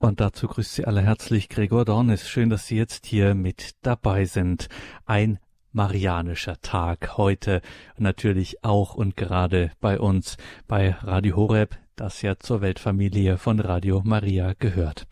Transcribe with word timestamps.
Und 0.00 0.20
dazu 0.20 0.46
grüßt 0.46 0.74
Sie 0.74 0.84
alle 0.84 1.02
herzlich 1.02 1.48
Gregor 1.48 1.84
Dornis. 1.84 2.28
Schön, 2.28 2.50
dass 2.50 2.68
Sie 2.68 2.76
jetzt 2.76 3.04
hier 3.04 3.34
mit 3.34 3.72
dabei 3.82 4.26
sind. 4.26 4.68
Ein 5.06 5.40
marianischer 5.72 6.60
Tag 6.60 7.16
heute 7.16 7.62
natürlich 7.96 8.62
auch 8.62 8.94
und 8.94 9.16
gerade 9.16 9.72
bei 9.80 9.98
uns 9.98 10.36
bei 10.68 10.90
Radio 10.90 11.34
Horeb, 11.34 11.76
das 11.96 12.22
ja 12.22 12.38
zur 12.38 12.60
Weltfamilie 12.60 13.38
von 13.38 13.58
Radio 13.58 14.00
Maria 14.04 14.54
gehört. 14.56 15.08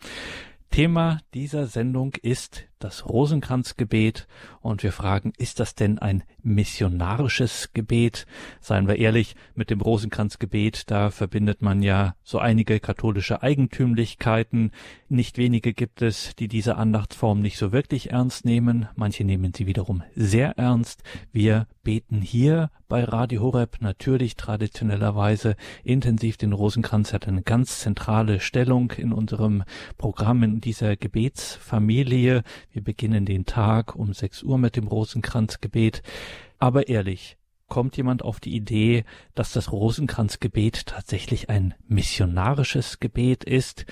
Thema 0.71 1.19
dieser 1.33 1.67
Sendung 1.67 2.13
ist 2.21 2.66
das 2.79 3.07
Rosenkranzgebet 3.07 4.27
und 4.61 4.83
wir 4.83 4.91
fragen, 4.91 5.33
ist 5.37 5.59
das 5.59 5.75
denn 5.75 5.99
ein 5.99 6.23
missionarisches 6.43 7.71
Gebet? 7.73 8.25
Seien 8.59 8.87
wir 8.87 8.97
ehrlich, 8.97 9.35
mit 9.55 9.69
dem 9.69 9.81
Rosenkranzgebet, 9.81 10.89
da 10.91 11.09
verbindet 11.09 11.61
man 11.61 11.81
ja 11.81 12.15
so 12.23 12.39
einige 12.39 12.79
katholische 12.79 13.41
Eigentümlichkeiten. 13.41 14.71
Nicht 15.09 15.37
wenige 15.37 15.73
gibt 15.73 16.01
es, 16.01 16.35
die 16.35 16.47
diese 16.47 16.75
Andachtsform 16.75 17.41
nicht 17.41 17.57
so 17.57 17.71
wirklich 17.71 18.11
ernst 18.11 18.45
nehmen. 18.45 18.87
Manche 18.95 19.23
nehmen 19.23 19.53
sie 19.53 19.67
wiederum 19.67 20.03
sehr 20.15 20.57
ernst. 20.57 21.03
Wir 21.31 21.67
beten 21.83 22.21
hier 22.21 22.69
bei 22.89 23.03
Radio 23.03 23.41
Horeb 23.41 23.77
natürlich 23.81 24.35
traditionellerweise 24.35 25.55
intensiv 25.83 26.37
den 26.37 26.53
Rosenkranz, 26.53 27.13
hat 27.13 27.27
eine 27.27 27.41
ganz 27.41 27.79
zentrale 27.79 28.39
Stellung 28.39 28.91
in 28.91 29.11
unserem 29.11 29.63
Programm 29.97 30.43
in 30.43 30.61
dieser 30.61 30.95
Gebetsfamilie. 30.95 32.43
Wir 32.77 32.83
beginnen 32.83 33.25
den 33.25 33.47
Tag 33.47 33.95
um 33.95 34.13
6 34.13 34.43
Uhr 34.43 34.59
mit 34.59 34.75
dem 34.75 34.85
Rosenkranzgebet. 34.85 36.03
Aber 36.59 36.89
ehrlich, 36.89 37.35
kommt 37.67 37.97
jemand 37.97 38.21
auf 38.21 38.39
die 38.39 38.55
Idee, 38.55 39.03
dass 39.33 39.51
das 39.51 39.71
Rosenkranzgebet 39.71 40.85
tatsächlich 40.85 41.49
ein 41.49 41.73
missionarisches 41.87 42.99
Gebet 42.99 43.43
ist? 43.43 43.87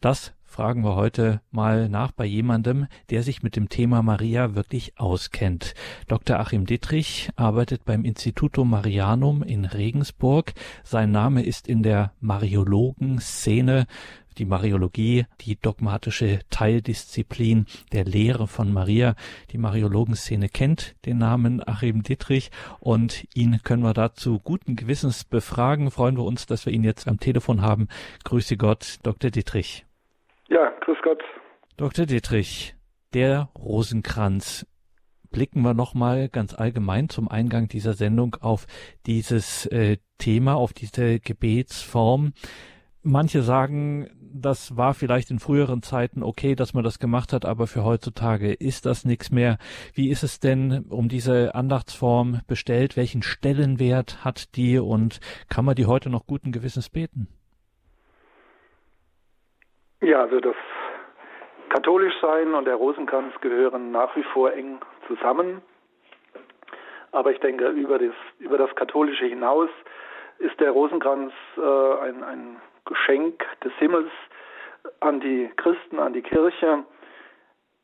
Das 0.00 0.32
fragen 0.42 0.82
wir 0.82 0.96
heute 0.96 1.42
mal 1.52 1.88
nach 1.88 2.10
bei 2.10 2.24
jemandem, 2.24 2.88
der 3.10 3.22
sich 3.22 3.44
mit 3.44 3.54
dem 3.54 3.68
Thema 3.68 4.02
Maria 4.02 4.56
wirklich 4.56 4.98
auskennt. 4.98 5.74
Dr. 6.08 6.40
Achim 6.40 6.66
Dittrich 6.66 7.30
arbeitet 7.36 7.84
beim 7.84 8.04
Instituto 8.04 8.64
Marianum 8.64 9.44
in 9.44 9.64
Regensburg. 9.64 10.54
Sein 10.82 11.12
Name 11.12 11.44
ist 11.44 11.68
in 11.68 11.84
der 11.84 12.12
Mariologen-Szene 12.20 13.86
die 14.38 14.44
Mariologie, 14.44 15.26
die 15.40 15.56
dogmatische 15.56 16.40
Teildisziplin 16.50 17.66
der 17.92 18.04
Lehre 18.04 18.46
von 18.46 18.72
Maria. 18.72 19.14
Die 19.50 19.58
Mariologenszene 19.58 20.48
kennt 20.48 20.94
den 21.06 21.18
Namen 21.18 21.66
Achim 21.66 22.02
Dittrich 22.02 22.50
und 22.80 23.26
ihn 23.34 23.60
können 23.62 23.82
wir 23.82 23.94
dazu 23.94 24.38
guten 24.38 24.76
Gewissens 24.76 25.24
befragen. 25.24 25.90
Freuen 25.90 26.16
wir 26.16 26.24
uns, 26.24 26.46
dass 26.46 26.66
wir 26.66 26.72
ihn 26.72 26.84
jetzt 26.84 27.08
am 27.08 27.18
Telefon 27.18 27.62
haben. 27.62 27.88
Grüße 28.24 28.56
Gott, 28.56 28.98
Dr. 29.02 29.30
Dittrich. 29.30 29.86
Ja, 30.48 30.72
grüß 30.80 30.98
Gott. 31.02 31.22
Dr. 31.76 32.06
Dittrich, 32.06 32.76
der 33.14 33.48
Rosenkranz. 33.56 34.66
Blicken 35.30 35.62
wir 35.62 35.74
nochmal 35.74 36.28
ganz 36.28 36.54
allgemein 36.54 37.08
zum 37.08 37.26
Eingang 37.26 37.66
dieser 37.66 37.94
Sendung 37.94 38.36
auf 38.40 38.66
dieses 39.06 39.66
äh, 39.66 39.96
Thema, 40.18 40.54
auf 40.54 40.72
diese 40.72 41.18
Gebetsform. 41.18 42.34
Manche 43.02 43.42
sagen, 43.42 44.08
das 44.34 44.76
war 44.76 44.94
vielleicht 44.94 45.30
in 45.30 45.38
früheren 45.38 45.82
Zeiten 45.82 46.22
okay, 46.22 46.54
dass 46.54 46.74
man 46.74 46.82
das 46.82 46.98
gemacht 46.98 47.32
hat, 47.32 47.44
aber 47.44 47.66
für 47.66 47.84
heutzutage 47.84 48.52
ist 48.52 48.84
das 48.84 49.04
nichts 49.04 49.30
mehr. 49.30 49.58
Wie 49.94 50.10
ist 50.10 50.22
es 50.22 50.40
denn 50.40 50.84
um 50.90 51.08
diese 51.08 51.54
Andachtsform 51.54 52.40
bestellt? 52.48 52.96
Welchen 52.96 53.22
Stellenwert 53.22 54.24
hat 54.24 54.56
die 54.56 54.78
und 54.78 55.20
kann 55.48 55.64
man 55.64 55.76
die 55.76 55.86
heute 55.86 56.10
noch 56.10 56.26
guten 56.26 56.50
Gewissens 56.50 56.90
beten? 56.90 57.28
Ja, 60.02 60.22
also 60.22 60.40
das 60.40 60.56
Katholischsein 61.70 62.54
und 62.54 62.66
der 62.66 62.74
Rosenkranz 62.74 63.32
gehören 63.40 63.92
nach 63.92 64.14
wie 64.16 64.24
vor 64.32 64.52
eng 64.52 64.80
zusammen. 65.06 65.62
Aber 67.12 67.30
ich 67.30 67.38
denke, 67.38 67.68
über 67.68 67.98
das, 67.98 68.14
über 68.38 68.58
das 68.58 68.74
Katholische 68.74 69.26
hinaus 69.26 69.70
ist 70.38 70.58
der 70.58 70.72
Rosenkranz 70.72 71.32
äh, 71.56 72.08
ein, 72.08 72.24
ein 72.24 72.56
Geschenk 72.84 73.44
des 73.62 73.72
Himmels 73.74 74.10
an 75.00 75.20
die 75.20 75.50
Christen, 75.56 75.98
an 75.98 76.12
die 76.12 76.22
Kirche. 76.22 76.84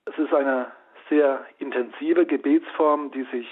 Es 0.04 0.18
ist 0.18 0.32
eine 0.32 0.72
sehr 1.08 1.44
intensive 1.58 2.26
Gebetsform, 2.26 3.10
die 3.10 3.24
sich 3.24 3.48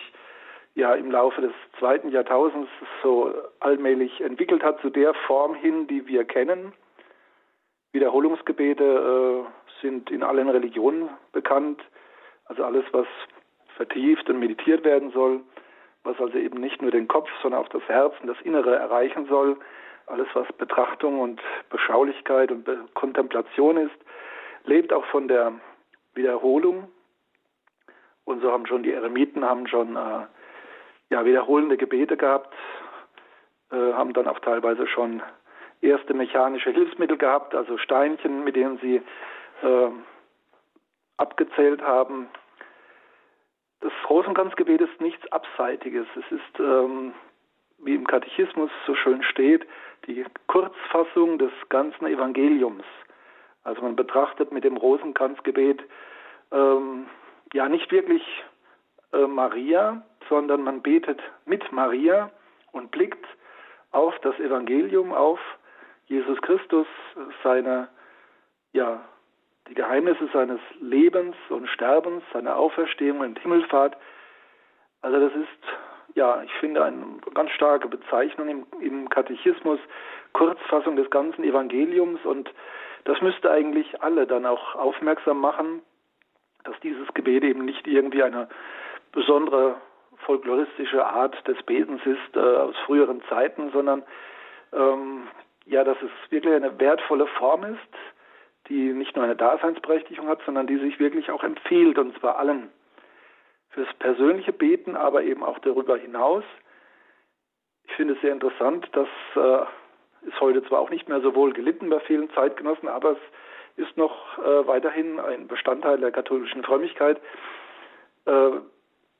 ja 0.75 0.94
im 0.94 1.10
Laufe 1.10 1.41
des 1.41 1.53
zweiten 1.78 2.10
Jahrtausends 2.10 2.70
so 3.03 3.34
allmählich 3.60 4.20
entwickelt 4.20 4.62
hat 4.62 4.81
zu 4.81 4.91
der 4.91 5.12
Form 5.26 5.54
hin, 5.54 5.86
die 5.88 6.06
wir 6.06 6.25
kennen. 6.25 6.72
Wiederholungsgebete 7.92 8.84
äh, 8.84 9.80
sind 9.82 10.10
in 10.10 10.22
allen 10.22 10.48
Religionen 10.48 11.09
bekannt, 11.32 11.80
also 12.44 12.65
alles, 12.65 12.84
was 12.92 13.06
vertieft 13.76 14.28
und 14.28 14.38
meditiert 14.38 14.84
werden 14.84 15.10
soll, 15.12 15.41
was 16.04 16.19
also 16.20 16.38
eben 16.38 16.60
nicht 16.60 16.80
nur 16.80 16.91
den 16.91 17.09
Kopf, 17.09 17.28
sondern 17.42 17.60
auch 17.60 17.69
das 17.69 17.82
Herz 17.88 18.15
und 18.20 18.28
das 18.28 18.41
Innere 18.42 18.76
erreichen 18.76 19.26
soll, 19.28 19.56
alles 20.08 20.28
was 20.34 20.46
Betrachtung 20.54 21.20
und 21.20 21.41
Beschaulichkeit 21.70 22.50
und 22.50 22.64
Be 22.64 22.78
Kontemplation 22.94 23.76
ist, 23.76 23.96
lebt 24.64 24.92
auch 24.92 25.04
von 25.06 25.28
der 25.28 25.52
Wiederholung. 26.14 26.88
Und 28.24 28.42
so 28.42 28.52
haben 28.52 28.66
schon 28.66 28.82
die 28.82 28.92
Eremiten 28.92 29.44
haben 29.44 29.66
schon 29.66 29.97
äh, 29.97 30.26
ja, 31.10 31.24
wiederholende 31.24 31.76
Gebete 31.76 32.16
gehabt, 32.16 32.54
äh, 33.70 33.92
haben 33.92 34.12
dann 34.12 34.28
auch 34.28 34.38
teilweise 34.41 34.86
schon 34.86 35.22
erste 35.80 36.14
mechanische 36.14 36.70
Hilfsmittel 36.70 37.16
gehabt, 37.16 37.54
also 37.54 37.78
Steinchen, 37.78 38.44
mit 38.44 38.56
denen 38.56 38.78
sie 38.78 38.97
äh, 39.62 39.91
abgezählt 41.16 41.82
haben. 41.82 42.28
Das 43.80 43.92
Rosenkranzgebet 44.08 44.80
ist 44.80 45.00
nichts 45.00 45.30
Abseitiges. 45.30 46.06
Es 46.16 46.32
ist, 46.32 46.60
ähm, 46.60 47.12
wie 47.78 47.94
im 47.94 48.06
Katechismus 48.06 48.71
so 48.87 48.94
schön 48.94 49.22
steht, 49.22 49.66
die 50.06 50.25
Kurzfassung 50.47 51.39
des 51.39 51.53
ganzen 51.69 52.06
Evangeliums. 52.06 52.84
Also 53.65 53.83
man 53.83 53.97
betrachtet 53.97 54.53
mit 54.53 54.65
dem 54.65 54.77
Rosenkranzgebet 54.77 55.83
ähm, 56.53 57.06
ja 57.53 57.69
nicht 57.69 57.91
wirklich 57.93 58.22
äh, 59.12 59.27
Maria, 59.27 60.03
sondern 60.28 60.62
man 60.62 60.83
betet 60.83 61.21
mit 61.44 61.71
Maria 61.72 62.31
und 62.72 62.91
blickt 62.91 63.25
auf 63.91 64.19
das 64.21 64.39
Evangelium, 64.39 65.12
auf 65.12 65.41
Jesus 66.06 66.41
Christus, 66.43 66.87
seine, 67.43 67.89
ja, 68.72 69.00
die 69.69 69.75
Geheimnisse 69.75 70.28
seines 70.33 70.60
Lebens 70.81 71.37
und 71.50 71.69
Sterbens, 71.69 72.22
seine 72.33 72.56
Auferstehung 72.56 73.21
und 73.21 73.39
Himmelfahrt. 73.39 73.97
Also 75.03 75.21
das 75.21 75.34
ist 75.34 75.88
ja, 76.18 76.42
ich 76.42 76.52
finde 76.54 76.84
eine 76.84 77.02
ganz 77.32 77.52
starke 77.52 77.88
Bezeichnung 77.88 78.48
im, 78.48 78.66
im 78.80 79.08
Katechismus, 79.08 79.78
Kurzfassung 80.32 80.96
des 80.96 81.08
ganzen 81.10 81.44
Evangeliums. 81.44 82.24
Und 82.24 82.52
das 83.04 83.20
müsste 83.22 83.50
eigentlich 83.50 84.02
alle 84.02 84.26
dann 84.26 84.44
auch 84.44 84.74
aufmerksam 84.74 85.40
machen, 85.40 85.80
dass 86.64 86.78
dieses 86.80 87.06
Gebet 87.14 87.44
eben 87.44 87.64
nicht 87.64 87.86
irgendwie 87.86 88.24
eine 88.24 88.48
besondere 89.12 89.76
folkloristische 90.26 91.06
Art 91.06 91.36
des 91.46 91.62
Betens 91.62 92.04
ist 92.04 92.36
äh, 92.36 92.40
aus 92.40 92.74
früheren 92.84 93.22
Zeiten, 93.28 93.70
sondern 93.70 94.02
ähm, 94.72 95.28
ja, 95.66 95.84
dass 95.84 95.98
es 96.02 96.10
wirklich 96.30 96.52
eine 96.52 96.80
wertvolle 96.80 97.28
Form 97.28 97.62
ist, 97.62 97.94
die 98.68 98.92
nicht 98.92 99.14
nur 99.14 99.24
eine 99.24 99.36
Daseinsberechtigung 99.36 100.26
hat, 100.26 100.40
sondern 100.44 100.66
die 100.66 100.78
sich 100.78 100.98
wirklich 100.98 101.30
auch 101.30 101.44
empfiehlt, 101.44 101.96
und 101.96 102.18
zwar 102.18 102.38
allen 102.38 102.70
fürs 103.78 103.94
persönliche 104.00 104.53
Beten, 104.53 104.97
aber 104.97 105.22
eben 105.22 105.44
auch 105.44 105.61
darüber 105.61 105.97
hinaus. 105.97 106.43
Ich 107.87 107.94
finde 107.94 108.15
es 108.15 108.21
sehr 108.21 108.33
interessant, 108.33 108.89
dass 108.93 109.09
äh, 109.37 109.66
ist 110.27 110.41
heute 110.41 110.65
zwar 110.65 110.81
auch 110.81 110.91
nicht 110.91 111.09
mehr 111.09 111.21
so 111.21 111.34
wohl 111.37 111.53
gelitten 111.53 111.89
bei 111.89 112.00
vielen 112.00 112.28
Zeitgenossen, 112.31 112.89
aber 112.89 113.12
es 113.12 113.87
ist 113.87 113.97
noch 113.97 114.37
äh, 114.39 114.66
weiterhin 114.66 115.21
ein 115.21 115.47
Bestandteil 115.47 115.98
der 115.98 116.10
katholischen 116.10 116.65
Frömmigkeit. 116.65 117.21
Äh, 118.27 118.51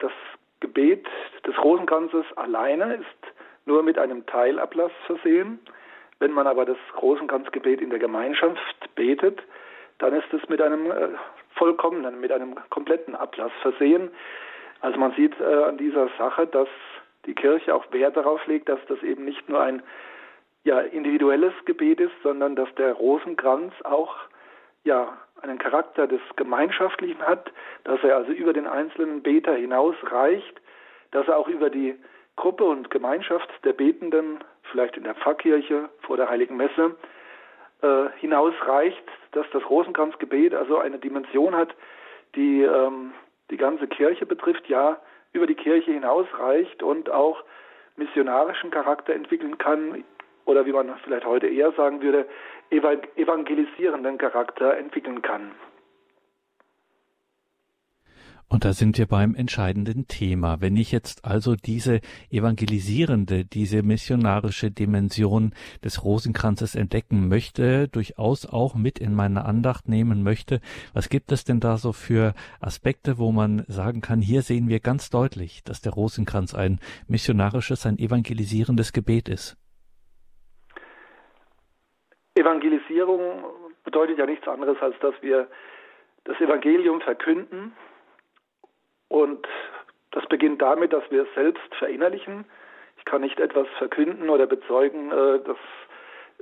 das 0.01 0.13
Gebet 0.59 1.07
des 1.47 1.57
Rosenkranzes 1.63 2.27
alleine 2.35 2.95
ist 2.95 3.33
nur 3.65 3.85
mit 3.85 3.97
einem 3.97 4.27
Teilablass 4.27 4.93
versehen. 5.07 5.61
Wenn 6.19 6.33
man 6.33 6.49
aber 6.49 6.65
das 6.65 6.79
Rosenkranzgebet 7.01 7.81
in 7.81 7.91
der 7.91 8.01
Gemeinschaft 8.01 8.95
betet, 8.97 9.41
dann 9.99 10.15
ist 10.15 10.33
es 10.33 10.49
mit 10.49 10.61
einem 10.61 10.91
äh, 10.91 11.11
vollkommenen, 11.59 12.21
mit 12.21 12.33
einem 12.33 12.55
kompletten 12.71 13.15
Ablass 13.15 13.53
versehen. 13.63 14.11
Also 14.81 14.99
man 14.99 15.13
sieht 15.13 15.39
äh, 15.41 15.45
an 15.45 15.77
dieser 15.77 16.09
Sache, 16.19 16.47
dass 16.47 16.69
die 17.27 17.35
Kirche 17.35 17.75
auch 17.75 17.85
Wert 17.93 18.17
darauf 18.17 18.47
legt, 18.47 18.69
dass 18.69 18.81
das 18.89 19.03
eben 19.03 19.25
nicht 19.25 19.49
nur 19.49 19.61
ein 19.61 19.83
ja, 20.65 20.81
individuelles 20.81 21.53
Gebet 21.65 22.01
ist, 22.01 22.15
sondern 22.23 22.57
dass 22.57 22.73
der 22.77 22.93
Rosenkranz 22.93 23.75
auch 23.85 24.15
ja, 24.85 25.17
einen 25.43 25.59
Charakter 25.59 26.07
des 26.07 26.21
Gemeinschaftlichen 26.37 27.23
hat, 27.23 27.53
dass 27.85 28.03
er 28.03 28.17
also 28.17 28.33
über 28.33 28.53
den 28.53 28.67
einzelnen 28.67 29.23
Beter 29.23 29.55
hinaus 29.55 29.95
reicht, 30.05 30.61
dass 31.11 31.27
er 31.29 31.39
auch 31.39 31.49
über 31.49 31.71
die 31.71 31.97
Gruppe 32.37 32.65
und 32.65 32.91
Gemeinschaft 32.91 33.49
der 33.65 33.73
Betenden, 33.73 34.39
vielleicht 34.71 34.97
in 34.97 35.05
der 35.05 35.15
Pfarrkirche 35.15 35.89
vor 36.03 36.17
der 36.17 36.29
Heiligen 36.29 36.57
Messe, 36.57 36.95
äh, 37.83 38.09
hinausreicht, 38.19 39.05
dass 39.33 39.47
das 39.53 39.69
Rosenkranzgebet 39.69 40.55
also 40.55 40.79
eine 40.79 40.99
Dimension 40.99 41.55
hat, 41.55 41.75
die 42.35 42.63
ähm, 42.63 43.13
die 43.51 43.57
ganze 43.57 43.87
Kirche 43.87 44.27
betrifft, 44.27 44.69
ja, 44.69 45.01
über 45.33 45.47
die 45.47 45.55
Kirche 45.55 45.93
hinausreicht 45.93 46.83
und 46.83 47.11
auch 47.11 47.43
missionarischen 47.97 48.71
Charakter 48.71 49.15
entwickeln 49.15 49.59
kann 49.59 50.05
oder 50.45 50.65
wie 50.67 50.73
man 50.73 50.95
vielleicht 51.05 51.27
heute 51.27 51.47
eher 51.47 51.73
sagen 51.73 52.01
würde, 52.01 52.27
evangelisierenden 52.71 54.19
Charakter 54.19 54.77
entwickeln 54.77 55.23
kann. 55.23 55.51
Und 58.51 58.65
da 58.65 58.73
sind 58.73 58.97
wir 58.97 59.07
beim 59.07 59.35
entscheidenden 59.35 60.09
Thema. 60.09 60.63
Wenn 60.63 60.77
ich 60.77 60.91
jetzt 60.91 61.27
also 61.27 61.55
diese 61.55 62.01
evangelisierende, 62.31 63.45
diese 63.45 63.83
missionarische 63.83 64.71
Dimension 64.71 65.53
des 65.85 66.03
Rosenkranzes 66.03 66.75
entdecken 66.75 67.29
möchte, 67.29 67.89
durchaus 67.89 68.47
auch 68.47 68.75
mit 68.75 68.99
in 68.99 69.15
meine 69.15 69.45
Andacht 69.45 69.87
nehmen 69.87 70.23
möchte, 70.23 70.61
was 70.95 71.11
gibt 71.11 71.31
es 71.31 71.45
denn 71.45 71.61
da 71.61 71.77
so 71.77 71.93
für 71.93 72.33
Aspekte, 72.61 73.19
wo 73.19 73.33
man 73.33 73.65
sagen 73.69 74.01
kann, 74.01 74.23
hier 74.23 74.41
sehen 74.41 74.69
wir 74.69 74.81
ganz 74.81 75.11
deutlich, 75.11 75.63
dass 75.65 75.83
der 75.83 75.93
Rosenkranz 75.93 76.55
ein 76.55 76.81
missionarisches, 77.07 77.85
ein 77.85 77.99
evangelisierendes 77.99 78.95
Gebet 78.95 79.29
ist? 79.29 79.59
Evangelisierung 82.35 83.45
bedeutet 83.85 84.19
ja 84.19 84.25
nichts 84.25 84.49
anderes, 84.49 84.79
als 84.81 84.95
dass 85.01 85.15
wir 85.21 85.49
das 86.25 86.41
Evangelium 86.41 87.01
verkünden, 87.03 87.73
und 89.09 89.47
das 90.11 90.27
beginnt 90.27 90.63
damit, 90.63 90.93
dass 90.93 91.09
wir 91.11 91.23
es 91.23 91.35
selbst 91.35 91.75
verinnerlichen. 91.77 92.45
Ich 92.99 93.05
kann 93.05 93.21
nicht 93.21 93.41
etwas 93.41 93.67
verkünden 93.79 94.29
oder 94.31 94.47
bezeugen, 94.47 95.11
äh, 95.11 95.41
das 95.45 95.57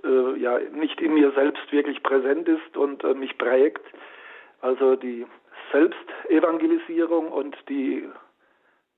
äh, 0.04 0.38
ja 0.38 0.58
nicht 0.58 1.00
in 1.00 1.14
mir 1.14 1.32
selbst 1.32 1.70
wirklich 1.72 2.02
präsent 2.02 2.48
ist 2.48 2.76
und 2.76 3.04
äh, 3.04 3.14
mich 3.14 3.36
prägt. 3.38 3.84
Also 4.60 4.96
die 4.96 5.26
Selbstevangelisierung 5.72 7.30
und 7.30 7.56
die 7.68 8.08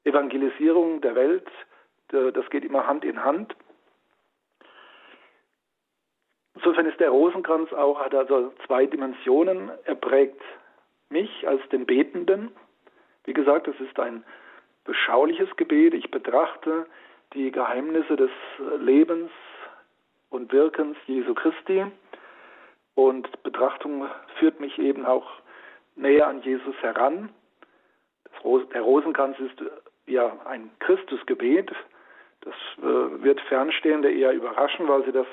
Evangelisierung 0.05 1.00
der 1.00 1.14
Welt, 1.14 1.49
das 2.09 2.49
geht 2.50 2.64
immer 2.64 2.87
Hand 2.87 3.05
in 3.05 3.23
Hand. 3.23 3.55
Insofern 6.55 6.87
ist 6.87 7.00
der 7.00 7.11
Rosenkranz 7.11 7.73
auch, 7.73 8.00
hat 8.00 8.14
also 8.14 8.53
zwei 8.67 8.87
Dimensionen. 8.87 9.71
Er 9.85 9.94
prägt 9.94 10.41
mich 11.11 11.47
als 11.47 11.61
den 11.71 11.85
Betenden, 11.85 12.50
wie 13.28 13.34
gesagt, 13.34 13.69
es 13.69 13.78
ist 13.78 14.00
ein 14.00 14.25
beschauliches 14.84 15.54
Gebet. 15.56 15.92
Ich 15.92 16.10
betrachte 16.10 16.86
die 17.34 17.52
Geheimnisse 17.52 18.16
des 18.16 18.30
Lebens 18.80 19.30
und 20.30 20.50
Wirkens 20.50 20.96
Jesu 21.06 21.34
Christi. 21.34 21.84
Und 22.94 23.42
Betrachtung 23.42 24.08
führt 24.38 24.60
mich 24.60 24.78
eben 24.78 25.04
auch 25.04 25.30
näher 25.94 26.26
an 26.26 26.40
Jesus 26.40 26.75
heran. 26.80 27.28
der 28.72 28.80
Rosenkranz 28.80 29.38
ist 29.40 29.62
ja 30.06 30.34
ein 30.46 30.70
Christusgebet. 30.78 31.70
Das 32.40 32.54
äh, 32.78 33.22
wird 33.22 33.42
Fernstehende 33.42 34.10
eher 34.10 34.32
überraschen, 34.32 34.88
weil 34.88 35.04
sie 35.04 35.12
das 35.12 35.26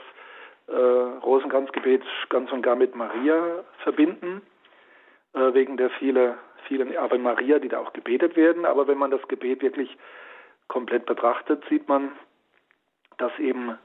äh, 0.67 0.75
Rosenkranzgebet 0.75 2.03
ganz 2.27 2.51
und 2.51 2.61
gar 2.61 2.75
mit 2.75 2.93
Maria 2.93 3.63
verbinden, 3.83 4.41
äh, 5.33 5.53
wegen 5.53 5.77
der 5.77 5.91
viele 5.91 6.37
vielen 6.67 6.95
Ave 6.97 7.17
Maria, 7.17 7.59
die 7.59 7.69
da 7.69 7.79
auch 7.79 7.93
gebetet 7.93 8.35
werden. 8.35 8.65
Aber 8.65 8.87
wenn 8.87 8.97
man 8.97 9.11
das 9.11 9.27
Gebet 9.27 9.61
wirklich 9.61 9.97
komplett 10.67 11.05
betrachtet, 11.05 11.63
sieht 11.69 11.87
man, 11.87 12.11
dass 13.17 13.37
eben 13.39 13.77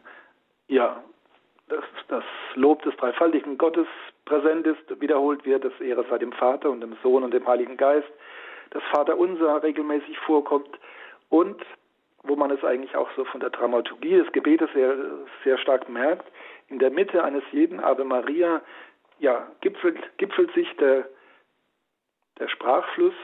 ja 0.68 1.02
dass 1.70 1.84
das 2.08 2.24
Lob 2.54 2.82
des 2.82 2.96
dreifaltigen 2.96 3.56
Gottes 3.56 3.86
präsent 4.24 4.66
ist, 4.66 5.00
wiederholt 5.00 5.46
wird, 5.46 5.64
dass 5.64 5.80
Ehre 5.80 6.04
sei 6.10 6.18
dem 6.18 6.32
Vater 6.32 6.70
und 6.70 6.80
dem 6.80 6.96
Sohn 7.02 7.22
und 7.22 7.32
dem 7.32 7.46
Heiligen 7.46 7.76
Geist, 7.76 8.10
das 8.70 8.82
Vaterunser 8.90 9.62
regelmäßig 9.62 10.18
vorkommt 10.18 10.78
und 11.28 11.64
wo 12.22 12.36
man 12.36 12.50
es 12.50 12.62
eigentlich 12.62 12.94
auch 12.96 13.08
so 13.16 13.24
von 13.24 13.40
der 13.40 13.50
Dramaturgie 13.50 14.16
des 14.16 14.30
Gebetes 14.32 14.68
sehr, 14.74 14.94
sehr 15.42 15.56
stark 15.58 15.88
merkt, 15.88 16.26
in 16.68 16.78
der 16.78 16.90
Mitte 16.90 17.24
eines 17.24 17.42
jeden 17.50 17.80
Ave 17.80 18.04
Maria 18.04 18.60
ja, 19.18 19.46
gipfelt, 19.60 19.98
gipfelt 20.18 20.52
sich 20.52 20.68
der 20.76 21.08
der 22.40 22.48
Sprachfluss, 22.48 23.14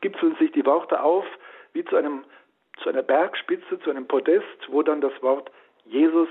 gipfeln 0.00 0.36
sich 0.36 0.52
die 0.52 0.64
Worte 0.64 1.02
auf 1.02 1.26
wie 1.72 1.84
zu 1.84 1.96
einem 1.96 2.24
zu 2.82 2.88
einer 2.88 3.02
Bergspitze, 3.02 3.78
zu 3.80 3.90
einem 3.90 4.06
Podest, 4.06 4.46
wo 4.68 4.82
dann 4.82 5.00
das 5.00 5.12
Wort 5.22 5.50
Jesus 5.84 6.28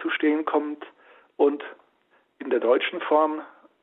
zu 0.00 0.10
stehen 0.10 0.44
kommt 0.44 0.84
und 1.36 1.64
in 2.38 2.50
der 2.50 2.60
deutschen 2.60 3.00
Form, 3.00 3.42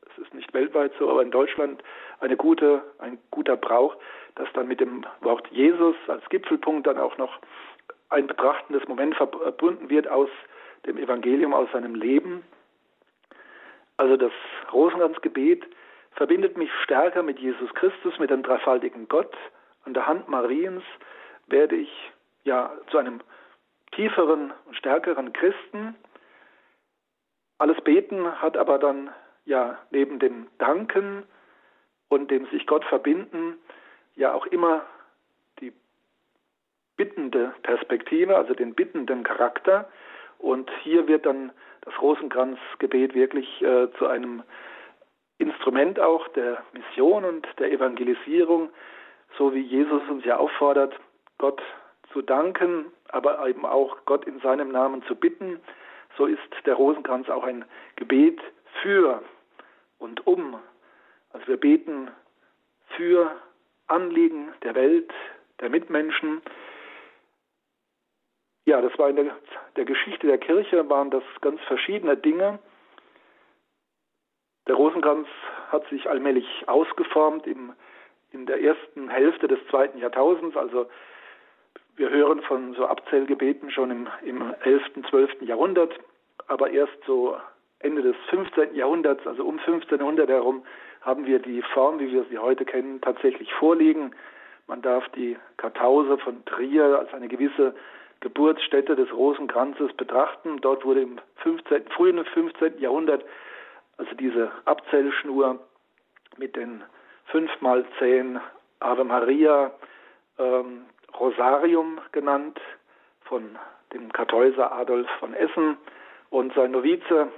es 0.10 0.24
ist 0.24 0.34
nicht 0.34 0.54
weltweit 0.54 0.94
so, 0.98 1.10
aber 1.10 1.22
in 1.22 1.32
Deutschland 1.32 1.84
eine 2.22 2.38
gute, 2.38 2.82
ein 3.00 3.18
guter 3.30 3.58
Brauch, 3.58 3.96
dass 4.36 4.48
dann 4.54 4.68
mit 4.68 4.80
dem 4.80 5.06
Wort 5.22 5.48
Jesus 5.52 5.96
als 6.08 6.28
Gipfelpunkt 6.30 6.88
dann 6.88 6.98
auch 6.98 7.18
noch 7.18 7.40
ein 8.10 8.28
betrachtendes 8.28 8.88
Moment 8.88 9.16
verbunden 9.16 9.90
wird 9.90 10.08
aus 10.08 10.30
dem 10.86 10.98
Evangelium, 10.98 11.54
aus 11.54 11.70
seinem 11.74 11.94
Leben. 11.94 12.44
Also 13.98 14.16
das 14.16 14.32
Rosenkranzgebet 14.72 15.66
verbindet 16.18 16.58
mich 16.58 16.72
stärker 16.84 17.24
mit 17.24 17.40
Jesus 17.40 17.74
Christus, 17.76 18.20
mit 18.20 18.32
dem 18.32 18.44
dreifaltigen 18.44 19.08
Gott. 19.08 19.36
An 19.86 19.94
der 19.94 20.08
Hand 20.08 20.28
Mariens 20.28 20.84
werde 21.46 21.76
ich 21.76 22.12
ja 22.44 22.72
zu 22.90 22.98
einem 22.98 23.22
tieferen 23.92 24.52
und 24.66 24.76
stärkeren 24.76 25.32
Christen. 25.32 25.96
Alles 27.60 27.80
Beten 27.82 28.42
hat 28.42 28.58
aber 28.58 28.80
dann 28.80 29.12
ja 29.46 29.78
neben 29.92 30.20
dem 30.20 30.48
Danken 30.58 31.24
und 32.10 32.30
dem 32.32 32.48
sich 32.48 32.66
Gott 32.68 32.84
verbinden 32.86 33.58
ja 34.16 34.34
auch 34.34 34.48
immer 34.48 34.82
die 35.62 35.72
bittende 36.98 37.54
Perspektive, 37.62 38.36
also 38.36 38.54
den 38.56 38.74
bittenden 38.74 39.24
Charakter. 39.24 39.88
Und 40.40 40.70
hier 40.82 41.08
wird 41.08 41.26
dann 41.26 41.52
das 41.82 42.02
Rosenkranzgebet 42.02 43.14
wirklich 43.14 43.62
äh, 43.62 43.88
zu 43.98 44.08
einem 44.08 44.44
Instrument 45.40 46.00
auch 46.00 46.28
der 46.30 46.64
Mission 46.74 47.24
und 47.24 47.48
der 47.60 47.72
Evangelisierung, 47.72 48.70
so 49.38 49.54
wie 49.54 49.62
Jesus 49.62 50.02
uns 50.10 50.26
ja 50.26 50.38
auffordert, 50.38 51.00
Gott 51.38 51.62
zu 52.12 52.22
danken, 52.22 52.86
aber 53.10 53.48
eben 53.48 53.66
auch 53.66 53.98
Gott 54.06 54.26
in 54.26 54.40
seinem 54.40 54.70
Namen 54.72 55.04
zu 55.04 55.16
bitten. 55.16 55.60
So 56.18 56.26
ist 56.26 56.40
der 56.66 56.76
Rosenkranz 56.76 57.30
auch 57.30 57.44
ein 57.44 57.66
Gebet 57.96 58.40
für 58.82 59.22
und 60.00 60.26
um. 60.26 60.58
Also 61.32 61.48
wir 61.48 61.58
beten 61.58 62.10
für 62.96 63.32
Anliegen 63.88 64.54
der 64.64 64.76
Welt, 64.76 65.12
der 65.60 65.70
Mitmenschen. 65.70 66.42
Ja, 68.66 68.82
das 68.82 68.98
war 68.98 69.10
in 69.10 69.16
der, 69.18 69.36
der 69.76 69.86
Geschichte 69.86 70.28
der 70.28 70.38
Kirche, 70.38 70.90
waren 70.90 71.12
das 71.12 71.24
ganz 71.42 71.62
verschiedene 71.62 72.18
Dinge. 72.18 72.60
Der 74.68 74.76
Rosenkranz 74.76 75.28
hat 75.70 75.88
sich 75.90 76.10
allmählich 76.10 76.46
ausgeformt 76.68 77.48
im, 77.48 77.74
in 78.32 78.46
der 78.46 78.62
ersten 78.62 79.10
Hälfte 79.10 79.48
des 79.48 79.60
zweiten 79.70 79.98
Jahrtausends. 79.98 80.58
Also 80.58 80.88
wir 81.96 82.10
hören 82.10 82.42
von 82.42 82.74
so 82.74 82.86
Abzählgebeten 82.86 83.72
schon 83.72 83.92
im, 83.92 84.08
im 84.24 84.54
11., 84.64 84.84
12. 85.10 85.42
Jahrhundert, 85.42 85.94
aber 86.48 86.70
erst 86.70 86.98
so 87.06 87.38
Ende 87.80 88.02
des 88.02 88.16
15. 88.30 88.76
Jahrhunderts, 88.76 89.26
also 89.26 89.46
um 89.46 89.60
1500 89.60 90.30
herum, 90.30 90.64
haben 91.02 91.26
wir 91.26 91.40
die 91.40 91.62
Form, 91.62 92.00
wie 92.00 92.12
wir 92.12 92.26
sie 92.30 92.38
heute 92.38 92.66
kennen, 92.66 93.00
tatsächlich 93.02 93.54
vorliegen. 93.54 94.12
Man 94.68 94.82
darf 94.82 95.08
die 95.10 95.38
Kartause 95.56 96.18
von 96.18 96.44
Trier 96.46 97.00
als 97.00 97.14
eine 97.14 97.30
gewisse 97.30 97.74
Geburtsstätte 98.20 98.96
des 98.96 99.14
Rosenkranzes 99.14 99.94
betrachten. 99.94 100.60
Dort 100.60 100.84
wurde 100.84 101.02
im 101.02 101.20
15., 101.38 101.88
frühen 101.90 102.24
15. 102.26 102.80
Jahrhundert 102.80 103.24
also 103.98 104.14
diese 104.16 104.52
Abzellschnur 104.66 105.60
mit 106.38 106.56
den 106.56 106.84
fünfmal 107.26 107.86
zehn 108.00 108.40
Ave 108.80 109.04
Maria 109.04 109.72
ähm, 110.38 110.86
Rosarium 111.20 112.00
genannt 112.12 112.60
von 113.22 113.58
dem 113.94 114.12
Kartäuser 114.12 114.72
Adolf 114.72 115.10
von 115.20 115.34
Essen 115.34 115.78
und 116.30 116.54
sein 116.54 116.72
Novize 116.72 117.30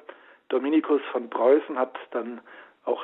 Dominikus 0.50 1.02
von 1.12 1.30
Preußen 1.30 1.78
hat 1.78 1.98
dann 2.12 2.42
auch 2.84 3.04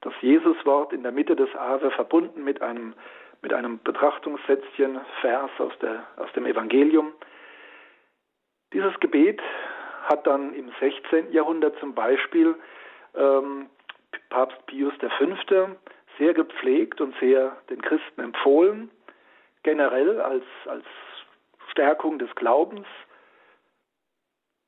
das 0.00 0.14
Jesuswort 0.20 0.92
in 0.92 1.02
der 1.02 1.12
Mitte 1.12 1.36
des 1.36 1.54
Ave 1.54 1.90
verbunden 1.90 2.44
mit 2.44 2.62
einem, 2.62 2.94
mit 3.42 3.52
einem 3.52 3.78
Betrachtungssätzchen, 3.82 5.00
Vers 5.20 5.50
aus, 5.58 5.72
der, 5.80 6.06
aus 6.16 6.32
dem 6.32 6.46
Evangelium. 6.46 7.12
Dieses 8.72 8.98
Gebet 9.00 9.40
hat 10.06 10.26
dann 10.26 10.54
im 10.54 10.72
16. 10.80 11.32
Jahrhundert 11.32 11.78
zum 11.78 11.94
Beispiel 11.94 12.54
ähm, 13.14 13.68
Papst 14.30 14.64
Pius 14.66 14.94
V. 15.00 15.68
sehr 16.18 16.34
gepflegt 16.34 17.00
und 17.00 17.14
sehr 17.20 17.56
den 17.68 17.82
Christen 17.82 18.20
empfohlen, 18.20 18.90
generell 19.62 20.20
als, 20.20 20.44
als 20.66 20.84
Stärkung 21.70 22.18
des 22.18 22.34
Glaubens. 22.34 22.86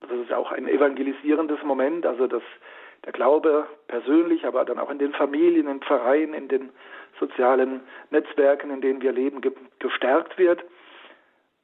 das 0.01 0.11
ist 0.11 0.33
auch 0.33 0.53
ein 0.53 0.69
evangelisierendes 0.69 1.63
Moment, 1.63 2.05
also 2.05 2.27
dass 2.27 2.43
der 3.05 3.13
Glaube 3.13 3.67
persönlich, 3.87 4.45
aber 4.45 4.65
dann 4.65 4.79
auch 4.79 4.91
in 4.91 4.99
den 4.99 5.13
Familien, 5.13 5.69
in 5.69 5.79
den 5.79 5.83
Vereinen, 5.83 6.35
in 6.35 6.49
den 6.49 6.71
sozialen 7.19 7.81
Netzwerken, 8.11 8.71
in 8.71 8.81
denen 8.81 9.01
wir 9.01 9.13
leben, 9.13 9.41
gestärkt 9.79 10.37
wird. 10.37 10.65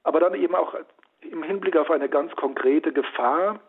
Aber 0.05 0.21
dann 0.21 0.35
eben 0.35 0.55
auch 0.55 0.75
im 1.31 1.43
Hinblick 1.43 1.77
auf 1.77 1.91
eine 1.91 2.09
ganz 2.09 2.35
konkrete 2.37 2.93
Gefahr, 2.93 3.61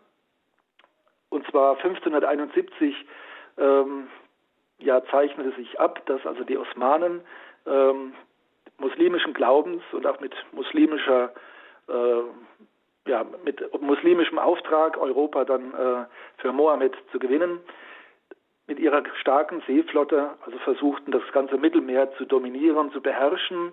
und 1.28 1.46
zwar 1.48 1.76
1571 1.76 2.94
ähm, 3.58 4.08
ja, 4.78 5.04
zeichnete 5.06 5.52
sich 5.56 5.78
ab, 5.80 6.04
dass 6.06 6.24
also 6.26 6.44
die 6.44 6.56
Osmanen 6.56 7.22
ähm, 7.66 8.14
muslimischen 8.78 9.34
Glaubens 9.34 9.82
und 9.92 10.06
auch 10.06 10.20
mit 10.20 10.34
muslimischer 10.52 11.32
äh, 11.88 12.22
ja, 13.08 13.24
mit 13.44 13.62
muslimischem 13.80 14.38
Auftrag 14.38 14.98
Europa 14.98 15.44
dann 15.44 15.72
äh, 15.74 16.06
für 16.38 16.52
Mohammed 16.52 16.94
zu 17.12 17.18
gewinnen, 17.18 17.60
mit 18.66 18.80
ihrer 18.80 19.02
starken 19.20 19.62
Seeflotte 19.66 20.30
also 20.44 20.58
versuchten, 20.58 21.12
das 21.12 21.22
ganze 21.32 21.56
Mittelmeer 21.56 22.12
zu 22.16 22.24
dominieren, 22.24 22.90
zu 22.92 23.00
beherrschen. 23.00 23.72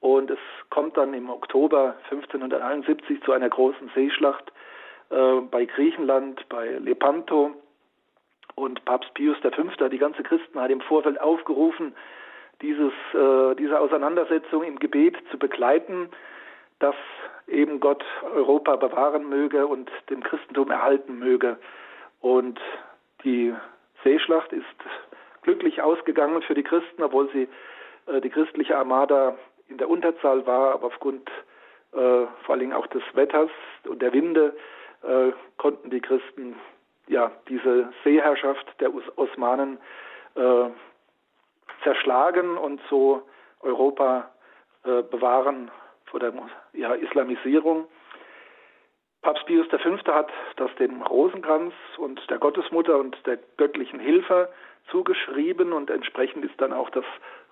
Und 0.00 0.30
es 0.30 0.38
kommt 0.70 0.96
dann 0.96 1.12
im 1.14 1.28
Oktober 1.28 1.96
1571 2.10 3.22
zu 3.22 3.32
einer 3.32 3.48
großen 3.48 3.90
Seeschlacht 3.94 4.50
äh, 5.10 5.40
bei 5.50 5.66
Griechenland, 5.66 6.48
bei 6.48 6.78
Lepanto. 6.78 7.52
Und 8.54 8.84
Papst 8.84 9.12
Pius 9.14 9.36
V., 9.38 9.88
die 9.88 9.98
ganze 9.98 10.22
Christenheit 10.22 10.70
im 10.70 10.80
Vorfeld 10.80 11.20
aufgerufen, 11.20 11.94
dieses, 12.62 12.92
äh, 13.14 13.54
diese 13.56 13.78
Auseinandersetzung 13.78 14.64
im 14.64 14.78
Gebet 14.78 15.16
zu 15.30 15.38
begleiten, 15.38 16.08
dass 16.78 16.96
eben 17.46 17.80
Gott 17.80 18.04
Europa 18.34 18.76
bewahren 18.76 19.28
möge 19.28 19.66
und 19.66 19.90
dem 20.08 20.22
Christentum 20.22 20.70
erhalten 20.70 21.18
möge. 21.18 21.58
Und 22.20 22.60
die 23.24 23.54
Seeschlacht 24.04 24.52
ist 24.52 24.64
glücklich 25.42 25.82
ausgegangen 25.82 26.42
für 26.42 26.54
die 26.54 26.62
Christen, 26.62 27.02
obwohl 27.02 27.30
sie 27.32 27.48
äh, 28.06 28.20
die 28.20 28.30
christliche 28.30 28.76
Armada 28.76 29.36
in 29.70 29.78
der 29.78 29.88
Unterzahl 29.88 30.46
war, 30.46 30.74
aber 30.74 30.88
aufgrund 30.88 31.30
äh, 31.92 32.26
vor 32.44 32.56
Dingen 32.56 32.72
auch 32.72 32.86
des 32.88 33.02
Wetters 33.14 33.50
und 33.84 34.02
der 34.02 34.12
Winde 34.12 34.54
äh, 35.02 35.32
konnten 35.56 35.90
die 35.90 36.00
Christen 36.00 36.56
ja 37.08 37.30
diese 37.48 37.92
Seeherrschaft 38.04 38.66
der 38.80 38.90
Osmanen 39.16 39.78
äh, 40.34 40.66
zerschlagen 41.82 42.56
und 42.58 42.80
so 42.90 43.22
Europa 43.60 44.30
äh, 44.84 45.02
bewahren 45.02 45.70
vor 46.06 46.20
der 46.20 46.32
ja, 46.72 46.94
Islamisierung. 46.94 47.86
Papst 49.22 49.44
Pius 49.46 49.66
V. 49.68 50.14
hat 50.14 50.30
das 50.56 50.74
dem 50.76 51.02
Rosenkranz 51.02 51.74
und 51.98 52.20
der 52.30 52.38
Gottesmutter 52.38 52.98
und 52.98 53.16
der 53.26 53.38
göttlichen 53.58 54.00
Hilfe 54.00 54.48
zugeschrieben 54.90 55.72
und 55.72 55.90
entsprechend 55.90 56.44
ist 56.44 56.60
dann 56.60 56.72
auch 56.72 56.90
das 56.90 57.04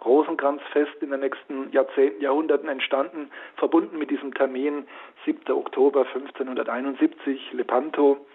Rosenkranzfest 0.05 1.03
in 1.03 1.11
den 1.11 1.21
nächsten 1.21 1.71
Jahrzehnten, 1.73 2.23
Jahrhunderten 2.23 2.69
entstanden, 2.69 3.31
verbunden 3.57 3.99
mit 3.99 4.11
diesem 4.11 4.35
Termin 4.35 4.87
7. 5.25 5.51
Oktober 5.53 6.07
1571, 6.07 7.53
Lepanto. 7.53 8.27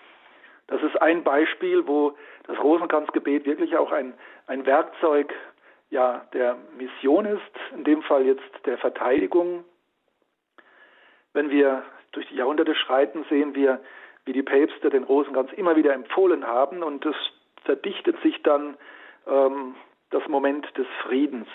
Das 0.67 0.81
ist 0.81 1.01
ein 1.01 1.24
Beispiel, 1.24 1.88
wo 1.88 2.15
das 2.48 2.57
Rosenkranzgebet 2.62 3.45
wirklich 3.45 3.77
auch 3.77 3.91
ein, 3.91 4.13
ein 4.48 4.65
Werkzeug 4.65 5.33
ja, 5.89 6.25
der 6.33 6.57
Mission 6.77 7.25
ist, 7.25 7.75
in 7.75 7.83
dem 7.83 8.01
Fall 8.01 8.25
jetzt 8.25 8.65
der 8.65 8.77
Verteidigung 8.77 9.63
wenn 11.33 11.50
wir 11.50 11.83
durch 12.12 12.27
die 12.27 12.36
Jahrhunderte 12.36 12.75
schreiten, 12.75 13.25
sehen 13.29 13.55
wir, 13.55 13.81
wie 14.25 14.33
die 14.33 14.43
Päpste 14.43 14.89
den 14.89 15.03
Rosenkranz 15.03 15.51
immer 15.53 15.75
wieder 15.75 15.93
empfohlen 15.93 16.48
haben 16.48 16.83
und 16.83 17.05
es 17.05 17.15
verdichtet 17.63 18.22
sich 18.22 18.41
dann 18.43 18.77
ähm, 19.27 19.75
das 20.10 20.27
Moment 20.27 20.65
des 20.77 20.88
Friedens. 21.03 21.48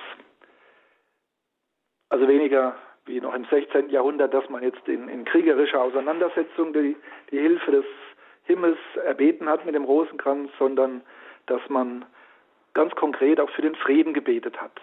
Also 2.09 2.27
weniger 2.27 2.77
wie 3.07 3.21
noch 3.21 3.35
im 3.35 3.47
16. 3.47 3.91
Jahrhundert, 3.91 4.35
dass 4.35 4.49
man 4.51 4.63
jetzt 4.63 4.87
in, 4.87 5.09
in 5.09 5.25
kriegerischer 5.25 5.81
Auseinandersetzung 5.81 6.73
die, 6.73 6.97
die 7.31 7.39
Hilfe 7.39 7.71
des 7.71 7.85
Himmels 8.45 8.79
erbeten 9.05 9.49
hat 9.49 9.65
mit 9.65 9.75
dem 9.75 9.85
Rosenkranz, 9.85 10.51
sondern 10.59 11.03
dass 11.47 11.61
man 11.69 12.05
ganz 12.75 12.95
konkret 12.95 13.41
auch 13.41 13.51
für 13.51 13.63
den 13.63 13.75
Frieden 13.75 14.15
gebetet 14.15 14.61
hat. 14.61 14.79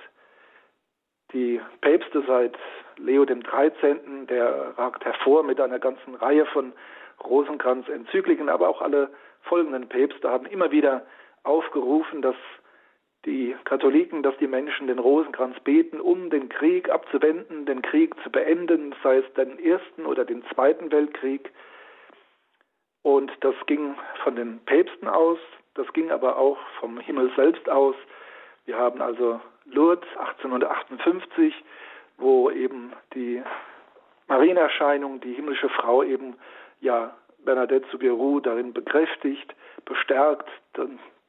Die 1.33 1.61
Päpste 1.81 2.23
seit 2.27 2.57
Leo 2.97 3.25
dem 3.25 3.41
13., 3.43 4.27
der 4.27 4.77
ragt 4.77 5.05
hervor 5.05 5.43
mit 5.43 5.59
einer 5.59 5.79
ganzen 5.79 6.15
Reihe 6.15 6.45
von 6.47 6.73
Rosenkranz-Enzykliken, 7.23 8.49
aber 8.49 8.69
auch 8.69 8.81
alle 8.81 9.09
folgenden 9.45 9.87
Päpste 9.87 10.29
haben 10.29 10.45
immer 10.45 10.71
wieder 10.71 11.05
aufgerufen, 11.43 12.21
dass 12.21 12.35
die 13.25 13.55
Katholiken, 13.63 14.21
dass 14.21 14.37
die 14.37 14.47
Menschen 14.47 14.87
den 14.87 14.99
Rosenkranz 14.99 15.59
beten, 15.61 15.99
um 15.99 16.29
den 16.29 16.49
Krieg 16.49 16.89
abzuwenden, 16.89 17.65
den 17.65 17.81
Krieg 17.81 18.15
zu 18.23 18.29
beenden, 18.29 18.93
sei 19.01 19.17
es 19.17 19.33
den 19.33 19.57
Ersten 19.59 20.05
oder 20.05 20.25
den 20.25 20.43
Zweiten 20.53 20.91
Weltkrieg. 20.91 21.51
Und 23.01 23.31
das 23.41 23.55
ging 23.65 23.95
von 24.23 24.35
den 24.35 24.59
Päpsten 24.65 25.07
aus, 25.07 25.39
das 25.73 25.91
ging 25.93 26.11
aber 26.11 26.37
auch 26.37 26.57
vom 26.79 26.99
Himmel 26.99 27.31
selbst 27.35 27.67
aus. 27.69 27.95
Wir 28.65 28.77
haben 28.77 29.01
also 29.01 29.39
Lourdes 29.65 30.07
1858, 30.17 31.53
wo 32.17 32.49
eben 32.49 32.93
die 33.13 33.41
Marienerscheinung, 34.27 35.19
die 35.21 35.33
himmlische 35.33 35.69
Frau 35.69 36.03
eben 36.03 36.35
ja 36.79 37.15
Bernadette 37.45 37.87
Soubirous 37.91 38.43
darin 38.43 38.73
bekräftigt, 38.73 39.55
bestärkt, 39.85 40.49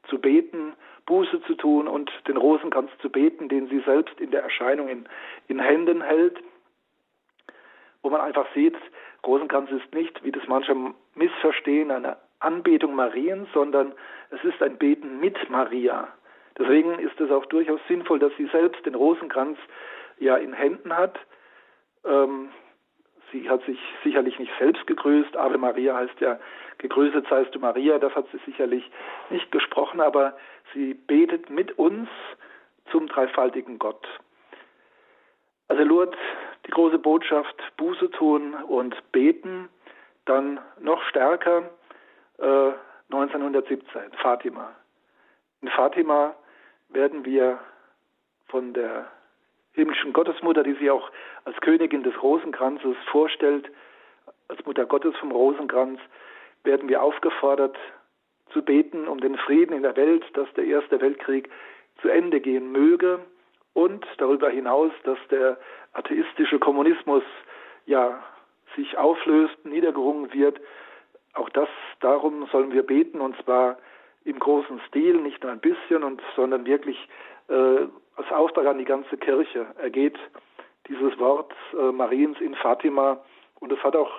zu 0.09 0.19
beten, 0.19 0.75
Buße 1.07 1.43
zu 1.43 1.55
tun 1.55 1.89
und 1.89 2.11
den 2.27 2.37
Rosenkranz 2.37 2.91
zu 3.01 3.11
beten, 3.11 3.49
den 3.49 3.69
sie 3.69 3.81
selbst 3.81 4.21
in 4.21 4.31
der 4.31 4.43
Erscheinung 4.43 4.89
in, 4.89 5.09
in 5.49 5.61
Händen 5.61 6.03
hält, 6.03 6.39
wo 8.03 8.11
man 8.11 8.21
einfach 8.21 8.47
sieht, 8.55 8.77
Rosenkranz 9.25 9.71
ist 9.71 9.93
nicht, 9.95 10.23
wie 10.25 10.33
das 10.33 10.47
manche 10.47 10.75
missverstehen, 11.15 11.91
eine 11.91 12.17
Anbetung 12.39 12.95
Mariens, 12.95 13.49
sondern 13.53 13.93
es 14.31 14.43
ist 14.45 14.63
ein 14.63 14.79
Beten 14.79 15.21
mit 15.21 15.51
Maria. 15.51 16.09
Deswegen 16.59 16.99
ist 16.99 17.21
es 17.21 17.31
auch 17.31 17.47
durchaus 17.47 17.81
sinnvoll, 17.89 18.19
dass 18.19 18.33
sie 18.37 18.47
selbst 18.47 18.85
den 18.87 18.95
Rosenkranz 18.95 19.59
ja 20.19 20.37
in 20.37 20.53
Händen 20.53 20.97
hat. 20.97 21.19
Ähm, 22.05 22.51
sie 23.33 23.49
hat 23.49 23.65
sich 23.65 23.79
sicherlich 24.05 24.39
nicht 24.39 24.53
selbst 24.59 24.87
gegrüßt. 24.87 25.37
Ave 25.37 25.59
Maria 25.59 25.97
heißt 25.97 26.21
ja, 26.21 26.39
gegrüßet 26.79 27.27
seist 27.29 27.55
du 27.55 27.59
Maria. 27.59 27.99
Das 27.99 28.15
hat 28.15 28.27
sie 28.33 28.39
sicherlich 28.47 28.89
nicht 29.31 29.51
gesprochen, 29.53 30.01
aber 30.01 30.37
sie 30.75 30.95
betet 30.95 31.51
mit 31.51 31.79
uns 31.79 32.09
zum 32.91 33.09
dreifaltigen 33.09 33.79
Gott. 33.79 34.07
Also 35.69 35.83
Lourdes, 35.83 36.19
die 36.67 36.71
große 36.71 36.99
Botschaft, 36.99 37.57
Buße 37.77 38.11
tun 38.13 38.55
und 38.55 38.95
beten, 39.13 39.69
dann 40.25 40.61
noch 40.81 41.03
stärker 41.05 41.71
äh, 42.39 42.73
1917, 43.11 44.13
Fatima. 44.23 44.75
In 45.63 45.69
Fatima 45.69 46.35
werden 46.89 47.25
wir 47.25 47.59
von 48.49 48.73
der 48.75 49.11
himmlischen 49.73 50.13
Gottesmutter, 50.13 50.63
die 50.63 50.75
sie 50.75 50.91
auch 50.91 51.11
als 51.47 51.57
Königin 51.61 52.03
des 52.03 52.21
Rosenkranzes 52.23 52.97
vorstellt, 53.11 53.71
als 54.49 54.65
Mutter 54.67 54.85
Gottes 54.85 55.17
vom 55.17 55.31
Rosenkranz, 55.31 56.01
werden 56.65 56.89
wir 56.89 57.03
aufgefordert 57.03 57.77
zu 58.53 58.63
beten 58.63 59.09
um 59.09 59.21
den 59.21 59.37
Frieden 59.37 59.73
in 59.73 59.83
der 59.83 59.97
Welt, 59.97 60.25
dass 60.35 60.53
der 60.55 60.65
Erste 60.65 61.01
Weltkrieg 61.01 61.49
zu 62.01 62.09
Ende 62.09 62.41
gehen 62.41 62.73
möge 62.73 63.21
und 63.75 64.05
darüber 64.19 64.51
hinaus, 64.51 64.93
dass 65.05 65.19
der 65.31 65.59
atheistische 65.93 66.59
Kommunismus 66.59 67.23
ja 67.87 68.23
sich 68.75 68.99
auflöst, 68.99 69.65
niedergerungen 69.65 70.33
wird. 70.33 70.61
Auch 71.35 71.49
das 71.51 71.69
darum 72.01 72.47
sollen 72.51 72.73
wir 72.73 72.83
beten 72.83 73.21
und 73.21 73.37
zwar 73.45 73.79
im 74.25 74.39
großen 74.39 74.81
Stil, 74.89 75.21
nicht 75.21 75.43
nur 75.43 75.53
ein 75.53 75.61
bisschen, 75.61 76.03
und, 76.03 76.21
sondern 76.35 76.67
wirklich 76.67 77.09
äh, 77.49 77.87
als 78.17 78.33
Auftrag 78.33 78.67
an 78.67 78.79
die 78.79 78.85
ganze 78.85 79.17
Kirche 79.17 79.67
ergeht 79.79 80.19
dieses 80.89 81.19
Wort 81.19 81.53
äh, 81.73 81.93
Mariens 81.93 82.41
in 82.41 82.55
Fatima 82.55 83.19
und 83.61 83.73
es 83.73 83.83
hat 83.83 83.97
auch 83.97 84.13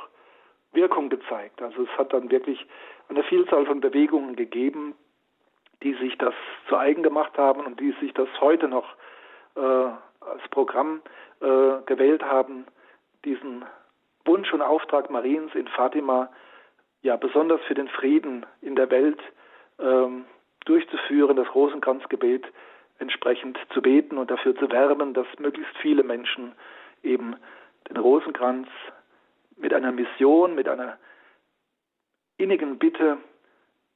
Wirkung 0.73 1.09
gezeigt. 1.09 1.61
Also 1.61 1.83
es 1.83 1.97
hat 1.97 2.13
dann 2.13 2.29
wirklich 2.29 2.65
eine 3.09 3.23
Vielzahl 3.23 3.65
von 3.65 3.79
Bewegungen 3.79 4.35
gegeben, 4.35 4.95
die 5.83 5.93
sich 5.95 6.17
das 6.17 6.33
zu 6.67 6.77
eigen 6.77 7.03
gemacht 7.03 7.37
haben 7.37 7.65
und 7.65 7.79
die 7.79 7.93
sich 7.99 8.13
das 8.13 8.27
heute 8.41 8.67
noch 8.67 8.85
äh, 9.55 9.59
als 9.59 10.47
Programm 10.51 11.01
äh, 11.39 11.81
gewählt 11.85 12.23
haben, 12.23 12.65
diesen 13.25 13.65
Wunsch 14.25 14.53
und 14.53 14.61
Auftrag 14.61 15.09
Mariens 15.09 15.53
in 15.55 15.67
Fatima 15.67 16.29
ja 17.01 17.15
besonders 17.15 17.61
für 17.61 17.75
den 17.75 17.87
Frieden 17.87 18.45
in 18.61 18.75
der 18.75 18.89
Welt 18.91 19.19
ähm, 19.79 20.25
durchzuführen, 20.65 21.37
das 21.37 21.53
Rosenkranzgebet 21.55 22.45
entsprechend 22.99 23.57
zu 23.73 23.81
beten 23.81 24.17
und 24.17 24.31
dafür 24.31 24.55
zu 24.55 24.71
werben, 24.71 25.13
dass 25.13 25.27
möglichst 25.39 25.75
viele 25.77 26.03
Menschen 26.03 26.53
eben 27.03 27.35
den 27.89 27.97
Rosenkranz 27.97 28.67
mit 29.55 29.73
einer 29.73 29.91
Mission, 29.91 30.55
mit 30.55 30.67
einer 30.67 30.97
innigen 32.37 32.77
Bitte 32.77 33.17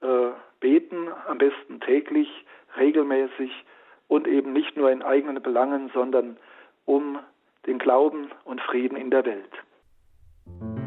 äh, 0.02 0.30
beten, 0.60 1.10
am 1.28 1.38
besten 1.38 1.80
täglich, 1.80 2.30
regelmäßig 2.78 3.52
und 4.08 4.28
eben 4.28 4.54
nicht 4.54 4.76
nur 4.76 4.92
in 4.92 5.02
eigenen 5.02 5.42
Belangen, 5.42 5.90
sondern 5.94 6.38
um 6.86 7.20
den 7.66 7.78
Glauben 7.78 8.32
und 8.44 8.62
Frieden 8.62 8.98
in 8.98 9.12
der 9.12 9.26
Welt. 9.26 10.81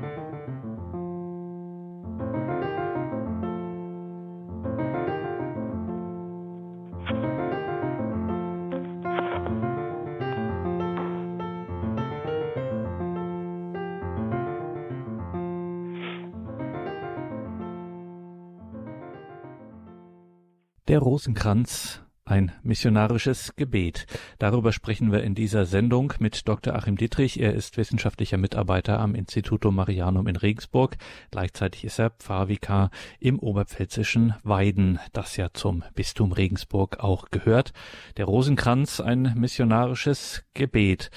Der 20.86 20.98
Rosenkranz 20.98 22.02
ein 22.26 22.52
missionarisches 22.62 23.56
Gebet. 23.56 24.06
Darüber 24.38 24.70
sprechen 24.70 25.12
wir 25.12 25.22
in 25.22 25.34
dieser 25.34 25.64
Sendung 25.64 26.12
mit 26.18 26.46
Dr. 26.46 26.74
Achim 26.74 26.98
Dietrich. 26.98 27.40
Er 27.40 27.54
ist 27.54 27.78
wissenschaftlicher 27.78 28.36
Mitarbeiter 28.36 29.00
am 29.00 29.14
Instituto 29.14 29.70
Marianum 29.70 30.26
in 30.26 30.36
Regensburg. 30.36 30.98
Gleichzeitig 31.30 31.84
ist 31.84 31.98
er 31.98 32.10
Pfarrvikar 32.10 32.90
im 33.18 33.38
oberpfälzischen 33.38 34.34
Weiden, 34.42 34.98
das 35.14 35.38
ja 35.38 35.48
zum 35.54 35.84
Bistum 35.94 36.32
Regensburg 36.32 37.00
auch 37.00 37.30
gehört. 37.30 37.72
Der 38.18 38.26
Rosenkranz, 38.26 39.00
ein 39.00 39.32
missionarisches 39.36 40.44
Gebet. 40.52 41.10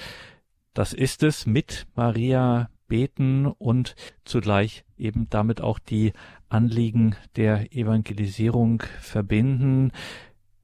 Das 0.72 0.94
ist 0.94 1.22
es 1.22 1.44
mit 1.44 1.86
Maria 1.94 2.70
beten 2.88 3.46
und 3.46 3.94
zugleich 4.24 4.84
eben 4.96 5.28
damit 5.30 5.60
auch 5.60 5.78
die 5.78 6.12
Anliegen 6.48 7.14
der 7.36 7.72
Evangelisierung 7.72 8.82
verbinden. 9.00 9.92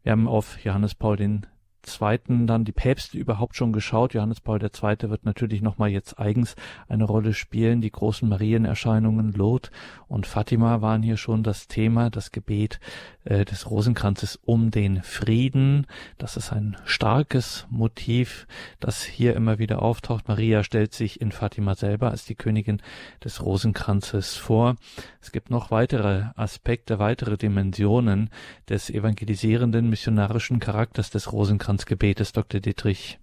Wir 0.03 0.13
haben 0.13 0.29
auf 0.29 0.59
Johannes 0.65 0.95
Paul 0.95 1.17
den 1.17 1.47
Zweiten 1.85 2.47
dann 2.47 2.65
die 2.65 2.73
Päpste 2.73 3.17
überhaupt 3.17 3.57
schon 3.57 3.73
geschaut. 3.73 4.15
Johannes 4.15 4.41
Paul 4.41 4.61
II. 4.63 5.11
wird 5.11 5.25
natürlich 5.25 5.63
nochmal 5.63 5.91
jetzt 5.91 6.19
eigens 6.19 6.57
eine 6.89 7.05
Rolle 7.05 7.35
spielen. 7.35 7.81
Die 7.81 7.91
großen 7.91 8.29
Marienerscheinungen 8.29 9.33
Lot 9.33 9.71
und 10.09 10.27
Fatima 10.27 10.81
waren 10.81 11.03
hier 11.03 11.17
schon 11.17 11.43
das 11.43 11.69
Thema, 11.69 12.11
das 12.11 12.33
Gebet 12.33 12.81
äh, 13.25 13.45
des 13.45 13.71
Rosenkranzes 13.71 14.39
um 14.45 14.71
den 14.71 15.03
Frieden. 15.03 15.87
Das 16.19 16.37
ist 16.37 16.53
ein 16.53 16.77
starkes 16.85 17.67
Motiv, 17.71 18.47
das 18.81 19.03
hier 19.03 19.37
immer 19.37 19.59
wieder 19.59 19.83
auftaucht. 19.83 20.29
Maria 20.29 20.65
stellt 20.65 20.95
sich 20.95 21.21
in 21.21 21.33
Fatima 21.33 21.75
selber 21.75 22.11
als 22.11 22.25
die 22.25 22.35
Königin 22.35 22.81
des 23.23 23.43
Rosenkranzes 23.43 24.37
vor. 24.37 24.77
Es 25.21 25.33
gibt 25.33 25.51
noch 25.51 25.71
weitere 25.71 26.25
Aspekte, 26.37 26.99
weitere 26.99 27.37
Dimensionen 27.37 28.31
des 28.69 28.91
evangelisierenden 28.91 29.89
missionarischen 29.91 30.61
Charakters 30.61 31.11
des 31.11 31.33
Rosenkranzes 31.33 31.74
Rosenkranzgebetes, 31.75 32.33
Dr. 32.33 32.61
Dietrich? 32.61 33.19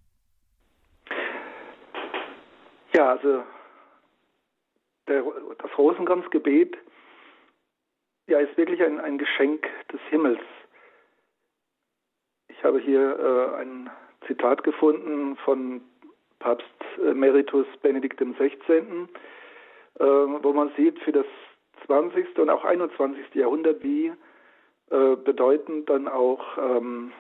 Ja, 2.94 3.12
also 3.12 3.44
der, 5.08 5.24
das 5.58 5.78
Rosenkranzgebet 5.78 6.78
ja, 8.28 8.40
ist 8.40 8.58
wirklich 8.58 8.84
ein, 8.84 9.00
ein 9.00 9.18
Geschenk 9.18 9.68
des 9.92 10.02
Himmels. 10.10 10.42
Ich 12.50 12.62
habe 12.64 12.80
hier 12.80 13.18
äh, 13.20 13.62
ein 13.62 13.90
Zitat 14.28 14.64
gefunden 14.64 15.38
von 15.38 15.82
Papst 16.40 16.68
Emeritus 16.98 17.68
Benedikt 17.82 18.20
XVI., 18.20 19.08
äh, 20.00 20.04
wo 20.04 20.52
man 20.52 20.72
sieht, 20.76 21.00
für 21.00 21.14
das 21.14 21.26
20. 21.86 22.38
und 22.38 22.50
auch 22.50 22.66
21. 22.66 23.34
Jahrhundert, 23.34 23.82
wie 23.82 24.12
äh, 24.90 25.16
bedeutend 25.16 25.90
dann 25.90 26.10
auch 26.10 26.58
ähm, 26.58 27.14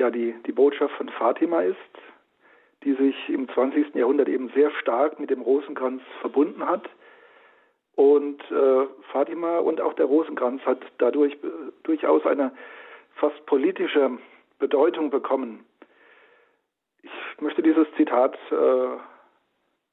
ja 0.00 0.10
die, 0.10 0.34
die 0.46 0.52
Botschaft 0.52 0.94
von 0.96 1.08
Fatima 1.10 1.60
ist, 1.60 1.76
die 2.82 2.94
sich 2.94 3.28
im 3.28 3.48
20. 3.48 3.94
Jahrhundert 3.94 4.28
eben 4.28 4.50
sehr 4.54 4.70
stark 4.72 5.20
mit 5.20 5.30
dem 5.30 5.42
Rosenkranz 5.42 6.02
verbunden 6.20 6.66
hat. 6.66 6.88
Und 7.94 8.42
äh, 8.50 8.86
Fatima 9.12 9.58
und 9.58 9.80
auch 9.80 9.92
der 9.92 10.06
Rosenkranz 10.06 10.62
hat 10.62 10.80
dadurch 10.98 11.34
äh, 11.34 11.48
durchaus 11.82 12.24
eine 12.24 12.52
fast 13.16 13.44
politische 13.46 14.18
Bedeutung 14.58 15.10
bekommen. 15.10 15.66
Ich 17.02 17.40
möchte 17.40 17.62
dieses 17.62 17.86
Zitat 17.96 18.38
äh, 18.50 18.96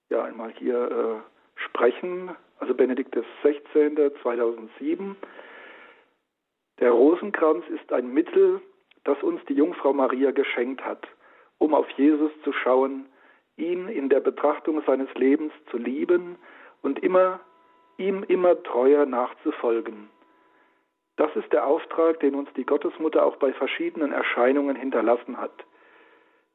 ja 0.10 0.24
einmal 0.24 0.54
hier 0.54 0.90
äh, 0.90 1.62
sprechen. 1.62 2.32
Also 2.60 2.74
Benedikt 2.74 3.14
XVI. 3.14 4.12
2007. 4.22 5.16
Der 6.80 6.92
Rosenkranz 6.92 7.66
ist 7.70 7.92
ein 7.92 8.14
Mittel, 8.14 8.62
das 9.08 9.24
uns 9.24 9.44
die 9.46 9.54
Jungfrau 9.54 9.94
Maria 9.94 10.32
geschenkt 10.32 10.84
hat, 10.84 11.08
um 11.58 11.74
auf 11.74 11.90
Jesus 11.92 12.32
zu 12.44 12.52
schauen, 12.52 13.06
ihn 13.56 13.88
in 13.88 14.10
der 14.10 14.20
Betrachtung 14.20 14.84
seines 14.86 15.12
Lebens 15.16 15.54
zu 15.72 15.78
lieben 15.78 16.38
und 16.82 17.00
immer 17.00 17.40
ihm 17.98 18.24
immer 18.28 18.62
treuer 18.64 19.06
nachzufolgen. 19.06 20.10
Das 21.16 21.36
ist 21.36 21.52
der 21.52 21.66
Auftrag, 21.66 22.20
den 22.20 22.36
uns 22.36 22.50
die 22.56 22.66
Gottesmutter 22.66 23.26
auch 23.26 23.38
bei 23.38 23.54
verschiedenen 23.54 24.12
Erscheinungen 24.12 24.76
hinterlassen 24.76 25.38
hat. 25.38 25.66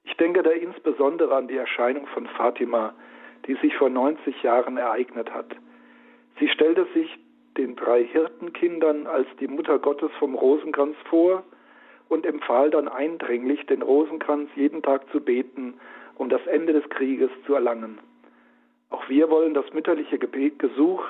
Ich 0.05 0.17
denke 0.19 0.43
da 0.43 0.51
insbesondere 0.51 1.35
an 1.35 1.49
die 1.49 1.57
Erscheinung 1.57 2.07
von 2.09 2.27
Fatima, 2.29 2.95
die 3.47 3.55
sich 3.55 3.75
vor 3.77 3.88
90 3.88 4.43
Jahren 4.43 4.77
ereignet 4.77 5.33
hat. 5.33 5.57
Sie 6.38 6.49
stellte 6.49 6.87
sich 6.95 7.19
den 7.57 7.75
drei 7.77 8.05
Hirtenkindern 8.05 9.07
als 9.07 9.27
die 9.41 9.49
Mutter 9.49 9.79
Gottes 9.79 10.12
vom 10.19 10.35
Rosenkranz 10.35 10.97
vor 11.09 11.43
und 12.12 12.27
empfahl 12.27 12.70
dann 12.70 12.88
eindringlich, 12.88 13.64
den 13.66 13.81
Rosenkranz 13.81 14.51
jeden 14.55 14.83
Tag 14.83 15.11
zu 15.11 15.20
beten, 15.20 15.75
um 16.16 16.29
das 16.29 16.46
Ende 16.46 16.75
des 16.75 16.88
Krieges 16.90 17.31
zu 17.46 17.55
erlangen. 17.55 17.98
Auch 18.90 19.09
wir 19.09 19.31
wollen 19.31 19.55
das 19.55 19.64
mütterliche 19.72 20.18
Gebetgesuch 20.18 21.03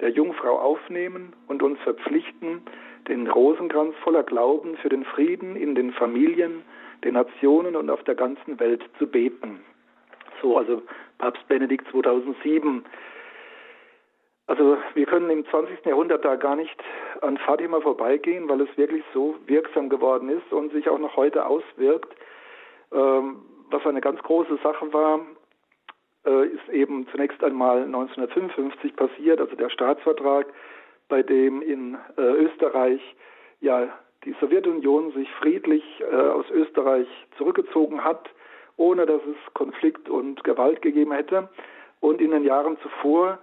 der 0.00 0.10
Jungfrau 0.10 0.58
aufnehmen 0.58 1.32
und 1.48 1.62
uns 1.62 1.80
verpflichten, 1.80 2.62
den 3.08 3.26
Rosenkranz 3.26 3.96
voller 4.04 4.22
Glauben 4.22 4.76
für 4.76 4.88
den 4.88 5.04
Frieden 5.04 5.56
in 5.56 5.74
den 5.74 5.92
Familien, 5.92 6.62
den 7.02 7.14
Nationen 7.14 7.74
und 7.74 7.90
auf 7.90 8.04
der 8.04 8.14
ganzen 8.14 8.58
Welt 8.60 8.82
zu 8.98 9.08
beten. 9.08 9.60
So 10.40 10.56
also 10.56 10.82
Papst 11.18 11.46
Benedikt 11.48 11.88
2007 11.90 12.84
also 14.46 14.76
wir 14.94 15.06
können 15.06 15.30
im 15.30 15.46
20. 15.46 15.84
Jahrhundert 15.86 16.24
da 16.24 16.36
gar 16.36 16.56
nicht 16.56 16.76
an 17.22 17.38
Fatima 17.38 17.80
vorbeigehen, 17.80 18.48
weil 18.48 18.60
es 18.60 18.76
wirklich 18.76 19.04
so 19.14 19.36
wirksam 19.46 19.88
geworden 19.88 20.28
ist 20.28 20.52
und 20.52 20.72
sich 20.72 20.88
auch 20.88 20.98
noch 20.98 21.16
heute 21.16 21.46
auswirkt. 21.46 22.14
Ähm, 22.92 23.42
was 23.70 23.84
eine 23.86 24.00
ganz 24.00 24.22
große 24.22 24.58
Sache 24.62 24.92
war, 24.92 25.20
äh, 26.26 26.46
ist 26.48 26.68
eben 26.68 27.06
zunächst 27.08 27.42
einmal 27.42 27.84
1955 27.84 28.94
passiert, 28.96 29.40
also 29.40 29.56
der 29.56 29.70
Staatsvertrag, 29.70 30.46
bei 31.08 31.22
dem 31.22 31.62
in 31.62 31.96
äh, 32.16 32.20
Österreich 32.20 33.00
ja 33.60 33.88
die 34.24 34.34
Sowjetunion 34.40 35.12
sich 35.12 35.30
friedlich 35.32 35.84
äh, 36.00 36.14
aus 36.14 36.48
Österreich 36.50 37.06
zurückgezogen 37.36 38.04
hat, 38.04 38.28
ohne 38.76 39.06
dass 39.06 39.20
es 39.22 39.54
Konflikt 39.54 40.08
und 40.08 40.42
Gewalt 40.44 40.82
gegeben 40.82 41.12
hätte. 41.12 41.48
Und 42.00 42.20
in 42.20 42.30
den 42.30 42.44
Jahren 42.44 42.76
zuvor 42.82 43.38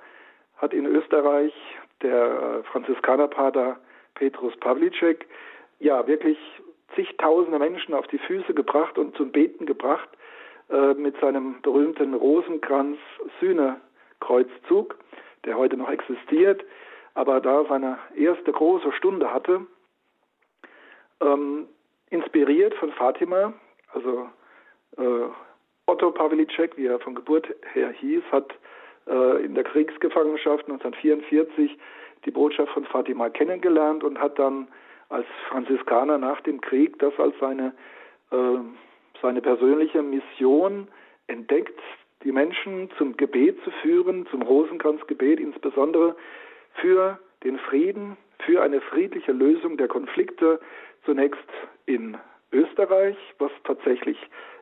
hat 0.62 0.74
in 0.74 0.86
Österreich 0.86 1.54
der 2.02 2.63
Franziskanerpater 2.71 3.78
Petrus 4.15 4.56
Pavlicek 4.58 5.28
ja 5.80 6.08
wirklich 6.08 6.38
zigtausende 6.95 7.60
Menschen 7.60 7.93
auf 7.93 8.08
die 8.08 8.19
Füße 8.19 8.54
gebracht 8.54 8.97
und 8.97 9.17
zum 9.17 9.32
Beten 9.32 9.65
gebracht 9.65 10.10
äh, 10.69 10.93
mit 10.93 11.19
seinem 11.19 11.62
berühmten 11.62 12.13
Rosenkranz-Sühne-Kreuzzug, 12.13 14.95
der 15.45 15.58
heute 15.58 15.76
noch 15.78 15.89
existiert, 15.89 16.63
aber 17.13 17.39
da 17.41 17.65
seine 17.65 18.00
erste 18.15 18.52
große 18.52 18.91
Stunde 18.93 19.32
hatte, 19.34 19.67
ähm, 21.21 21.67
inspiriert 22.10 22.74
von 22.76 22.91
Fatima, 22.91 23.54
also 23.93 24.30
äh, 24.97 25.28
Otto 25.88 26.12
Pavlicek, 26.12 26.78
wie 26.78 26.86
er 26.86 27.00
von 27.00 27.15
Geburt 27.15 27.47
her 27.74 27.89
hieß, 27.89 28.21
hat 28.32 28.54
äh, 29.08 29.44
in 29.44 29.56
der 29.56 29.64
Kriegsgefangenschaft 29.64 30.66
1944 30.70 31.78
die 32.26 32.32
Botschaft 32.32 32.72
von 32.74 32.86
Fatima 32.86 33.30
kennengelernt 33.30 34.04
und 34.04 34.20
hat 34.20 34.38
dann 34.38 34.68
als 35.10 35.26
Franziskaner 35.50 36.18
nach 36.18 36.42
dem 36.42 36.62
Krieg 36.62 36.98
das 37.00 37.14
als 37.18 37.36
seine, 37.40 37.74
äh, 38.32 38.58
seine 39.22 39.42
persönliche 39.42 40.02
Mission 40.02 40.88
entdeckt, 41.28 41.80
die 42.24 42.32
Menschen 42.32 42.90
zum 42.98 43.18
Gebet 43.18 43.62
zu 43.64 43.72
führen, 43.82 44.28
zum 44.28 44.42
Rosenkranzgebet 44.42 45.40
insbesondere 45.40 46.16
für 46.76 47.20
den 47.44 47.58
Frieden, 47.58 48.18
für 48.46 48.62
eine 48.62 48.82
friedliche 48.82 49.32
Lösung 49.32 49.78
der 49.78 49.88
Konflikte, 49.88 50.60
zunächst 51.06 51.40
in 51.86 52.18
Österreich, 52.52 53.18
was 53.40 53.52
tatsächlich 53.64 54.18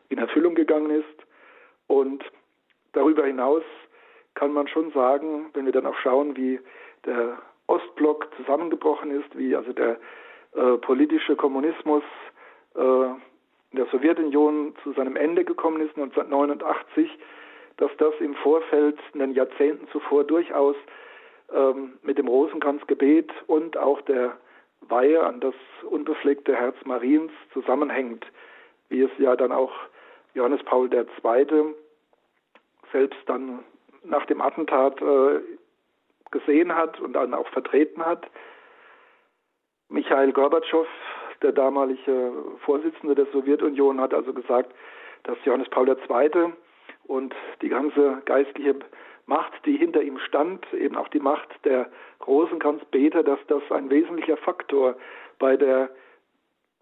in 0.09 0.17
Erfüllung 0.17 0.55
gegangen 0.55 0.91
ist, 0.91 1.25
und 1.87 2.23
darüber 2.93 3.25
hinaus 3.25 3.63
kann 4.39 4.53
man 4.53 4.69
schon 4.69 4.89
sagen, 4.91 5.49
wenn 5.53 5.65
wir 5.65 5.73
dann 5.73 5.85
auch 5.85 5.97
schauen, 5.97 6.37
wie 6.37 6.61
der 7.05 7.37
Ostblock 7.67 8.29
zusammengebrochen 8.37 9.11
ist, 9.11 9.37
wie 9.37 9.53
also 9.53 9.73
der 9.73 9.99
äh, 10.55 10.77
politische 10.77 11.35
Kommunismus 11.35 12.03
äh, 12.75 12.79
in 12.79 13.75
der 13.75 13.85
Sowjetunion 13.87 14.73
zu 14.81 14.93
seinem 14.93 15.17
Ende 15.17 15.43
gekommen 15.43 15.81
ist 15.81 15.97
1989, 15.97 17.11
dass 17.75 17.91
das 17.97 18.13
im 18.21 18.33
Vorfeld 18.35 18.97
in 19.13 19.19
den 19.19 19.33
Jahrzehnten 19.33 19.89
zuvor 19.89 20.23
durchaus 20.23 20.77
ähm, 21.53 21.99
mit 22.01 22.17
dem 22.17 22.29
Rosenkranzgebet 22.29 23.31
und 23.47 23.75
auch 23.75 23.99
der 24.03 24.37
Weihe 24.87 25.21
an 25.21 25.41
das 25.41 25.55
unbefleckte 25.83 26.55
Herz 26.55 26.77
Mariens 26.85 27.33
zusammenhängt, 27.51 28.25
wie 28.87 29.01
es 29.01 29.11
ja 29.17 29.35
dann 29.35 29.51
auch 29.51 29.73
Johannes 30.33 30.63
Paul 30.63 30.89
II. 30.93 31.75
selbst 32.93 33.19
dann 33.25 33.65
nach 34.03 34.25
dem 34.25 34.41
Attentat 34.41 35.01
äh, 35.01 35.39
gesehen 36.31 36.75
hat 36.75 36.99
und 36.99 37.13
dann 37.13 37.33
auch 37.33 37.47
vertreten 37.49 38.05
hat. 38.05 38.29
Michael 39.89 40.31
Gorbatschow, 40.31 40.87
der 41.41 41.51
damalige 41.51 42.31
Vorsitzende 42.65 43.15
der 43.15 43.25
Sowjetunion, 43.27 43.99
hat 43.99 44.13
also 44.13 44.33
gesagt, 44.33 44.73
dass 45.23 45.37
Johannes 45.45 45.69
Paul 45.69 45.87
II. 45.89 46.53
und 47.05 47.35
die 47.61 47.69
ganze 47.69 48.21
geistliche 48.25 48.75
Macht, 49.25 49.53
die 49.65 49.77
hinter 49.77 50.01
ihm 50.01 50.19
stand, 50.19 50.71
eben 50.73 50.95
auch 50.95 51.07
die 51.09 51.19
Macht 51.19 51.49
der 51.63 51.89
Rosenkranzbeter, 52.25 53.23
dass 53.23 53.39
das 53.47 53.61
ein 53.71 53.89
wesentlicher 53.89 54.37
Faktor 54.37 54.95
bei 55.37 55.55
der 55.55 55.89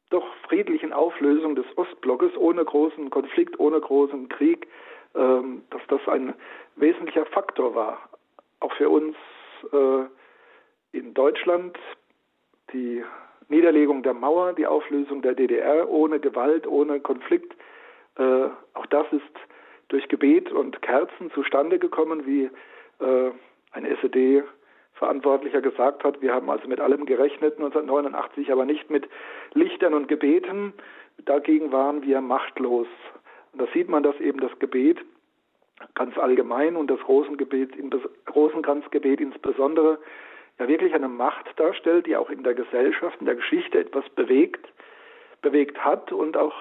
doch 0.09 0.25
friedlichen 0.47 0.93
Auflösung 0.93 1.55
des 1.55 1.65
Ostblockes 1.77 2.35
ohne 2.37 2.63
großen 2.63 3.09
Konflikt, 3.09 3.59
ohne 3.59 3.81
großen 3.81 4.29
Krieg, 4.29 4.67
dass 5.17 5.81
das 5.87 6.07
ein 6.07 6.33
wesentlicher 6.75 7.25
Faktor 7.25 7.73
war. 7.73 8.09
Auch 8.59 8.71
für 8.73 8.89
uns 8.89 9.15
äh, 9.73 10.97
in 10.97 11.13
Deutschland 11.13 11.77
die 12.73 13.03
Niederlegung 13.49 14.03
der 14.03 14.13
Mauer, 14.13 14.53
die 14.53 14.67
Auflösung 14.67 15.21
der 15.21 15.33
DDR 15.33 15.89
ohne 15.89 16.19
Gewalt, 16.19 16.67
ohne 16.67 16.99
Konflikt. 16.99 17.55
Äh, 18.17 18.47
auch 18.73 18.85
das 18.89 19.05
ist 19.11 19.23
durch 19.87 20.07
Gebet 20.09 20.51
und 20.51 20.81
Kerzen 20.81 21.31
zustande 21.31 21.79
gekommen, 21.79 22.25
wie 22.25 22.49
äh, 22.99 23.31
ein 23.71 23.85
SED-Verantwortlicher 23.85 25.61
gesagt 25.61 26.03
hat. 26.03 26.21
Wir 26.21 26.33
haben 26.33 26.49
also 26.49 26.67
mit 26.67 26.79
allem 26.81 27.05
gerechnet 27.05 27.55
1989, 27.57 28.51
aber 28.51 28.65
nicht 28.65 28.89
mit 28.89 29.07
Lichtern 29.53 29.93
und 29.93 30.07
Gebeten. 30.07 30.73
Dagegen 31.25 31.71
waren 31.71 32.03
wir 32.03 32.19
machtlos. 32.21 32.87
Und 33.57 33.67
da 33.67 33.73
sieht 33.73 33.89
man, 33.89 34.03
dass 34.03 34.19
eben 34.19 34.39
das 34.39 34.51
Gebet 34.59 35.03
ganz 35.95 36.15
allgemein 36.19 36.75
und 36.75 36.91
das 36.91 36.99
Rosengebet, 37.07 37.71
Rosenkranzgebet 38.35 39.19
insbesondere 39.19 39.97
ja 40.59 40.67
wirklich 40.67 40.93
eine 40.93 41.07
Macht 41.07 41.59
darstellt, 41.59 42.05
die 42.05 42.15
auch 42.15 42.29
in 42.29 42.43
der 42.43 42.53
Gesellschaft, 42.53 43.19
in 43.19 43.25
der 43.25 43.33
Geschichte 43.33 43.79
etwas 43.79 44.07
bewegt, 44.09 44.63
bewegt 45.41 45.83
hat 45.83 46.11
und 46.11 46.37
auch 46.37 46.53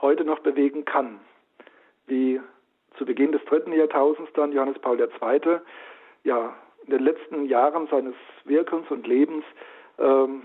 heute 0.00 0.24
noch 0.24 0.38
bewegen 0.38 0.84
kann. 0.84 1.18
Wie 2.06 2.40
zu 2.96 3.04
Beginn 3.04 3.32
des 3.32 3.44
dritten 3.46 3.72
Jahrtausends 3.72 4.32
dann 4.34 4.52
Johannes 4.52 4.78
Paul 4.78 5.00
II. 5.00 5.58
ja 6.22 6.54
in 6.84 6.90
den 6.92 7.02
letzten 7.02 7.46
Jahren 7.46 7.88
seines 7.88 8.14
Wirkens 8.44 8.88
und 8.88 9.04
Lebens 9.08 9.44
ähm, 9.98 10.42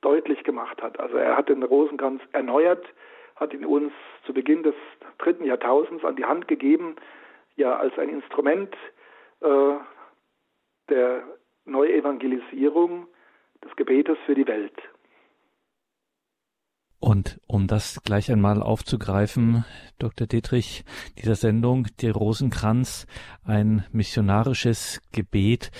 deutlich 0.00 0.42
gemacht 0.42 0.82
hat. 0.82 0.98
Also 0.98 1.16
er 1.18 1.36
hat 1.36 1.48
den 1.48 1.62
Rosenkranz 1.62 2.20
erneuert, 2.32 2.84
hat 3.36 3.52
ihn 3.52 3.64
uns 3.64 3.92
zu 4.24 4.32
Beginn 4.32 4.62
des 4.62 4.74
dritten 5.18 5.44
Jahrtausends 5.44 6.04
an 6.04 6.16
die 6.16 6.24
Hand 6.24 6.48
gegeben, 6.48 6.96
ja 7.56 7.76
als 7.76 7.96
ein 7.98 8.08
Instrument 8.08 8.74
äh, 9.40 9.74
der 10.88 11.22
Neuevangelisierung 11.64 13.08
des 13.64 13.74
Gebetes 13.76 14.16
für 14.26 14.34
die 14.34 14.46
Welt. 14.46 14.76
Und 16.98 17.40
um 17.46 17.66
das 17.66 18.00
gleich 18.02 18.32
einmal 18.32 18.62
aufzugreifen, 18.62 19.64
Dr. 19.98 20.26
Dietrich, 20.26 20.84
dieser 21.18 21.34
Sendung, 21.34 21.86
der 22.00 22.14
Rosenkranz, 22.14 23.06
ein 23.44 23.84
missionarisches 23.92 25.02
Gebet. 25.12 25.70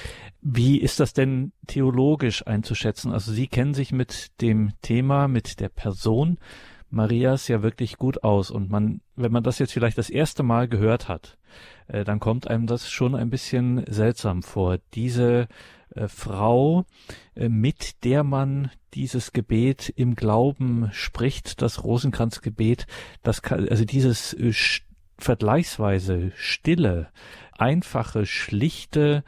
Wie 0.43 0.79
ist 0.81 1.01
das 1.01 1.15
denn 1.15 1.53
theologisch 1.67 2.47
einzuschätzen? 2.47 3.13
Also 3.13 3.33
Sie 3.33 3.49
kennen 3.49 3.73
sich 3.73 3.93
mit 3.93 4.41
dem 4.43 4.73
Thema, 4.83 5.27
mit 5.27 5.59
der 5.59 5.71
Person 5.71 6.39
Marias 6.91 7.49
ja 7.49 7.63
wirklich 7.63 7.99
gut 7.99 8.25
aus. 8.25 8.51
Und 8.51 8.71
man, 8.71 9.01
wenn 9.17 9.33
man 9.33 9.43
das 9.43 9.59
jetzt 9.59 9.73
vielleicht 9.73 9.99
das 9.99 10.11
erste 10.11 10.43
Mal 10.43 10.69
gehört 10.69 11.09
hat, 11.09 11.39
äh, 11.89 12.05
dann 12.05 12.21
kommt 12.21 12.49
einem 12.49 12.67
das 12.67 12.91
schon 12.91 13.15
ein 13.15 13.31
bisschen 13.31 13.85
seltsam 13.89 14.43
vor. 14.43 14.79
Diese 14.95 15.49
äh, 15.95 16.09
Frau, 16.09 16.85
äh, 17.35 17.49
mit 17.49 18.05
der 18.05 18.25
man 18.25 18.71
dieses 18.95 19.33
Gebet 19.33 19.93
im 19.97 20.15
Glauben 20.15 20.89
spricht, 20.93 21.63
das 21.63 21.85
Rosenkranzgebet, 21.85 22.87
das 23.23 23.43
kann, 23.43 23.69
also 23.69 23.85
dieses 23.85 24.33
äh, 24.35 24.53
vergleichsweise 25.19 26.33
stille, 26.35 27.09
einfache, 27.53 28.27
schlichte, 28.27 29.25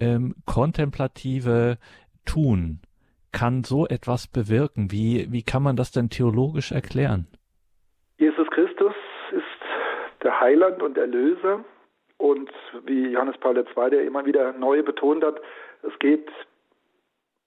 ähm, 0.00 0.34
kontemplative 0.46 1.78
Tun 2.24 2.80
kann 3.32 3.64
so 3.64 3.86
etwas 3.86 4.26
bewirken? 4.26 4.92
Wie, 4.92 5.26
wie 5.30 5.42
kann 5.42 5.62
man 5.62 5.76
das 5.76 5.90
denn 5.90 6.10
theologisch 6.10 6.72
erklären? 6.72 7.26
Jesus 8.18 8.48
Christus 8.50 8.94
ist 9.32 10.22
der 10.22 10.40
Heiland 10.40 10.82
und 10.82 10.96
Erlöser. 10.96 11.64
Und 12.18 12.52
wie 12.84 13.08
Johannes 13.08 13.36
Paul 13.38 13.56
II. 13.56 14.06
immer 14.06 14.24
wieder 14.24 14.52
neu 14.52 14.82
betont 14.84 15.24
hat, 15.24 15.40
es 15.82 15.98
geht 15.98 16.30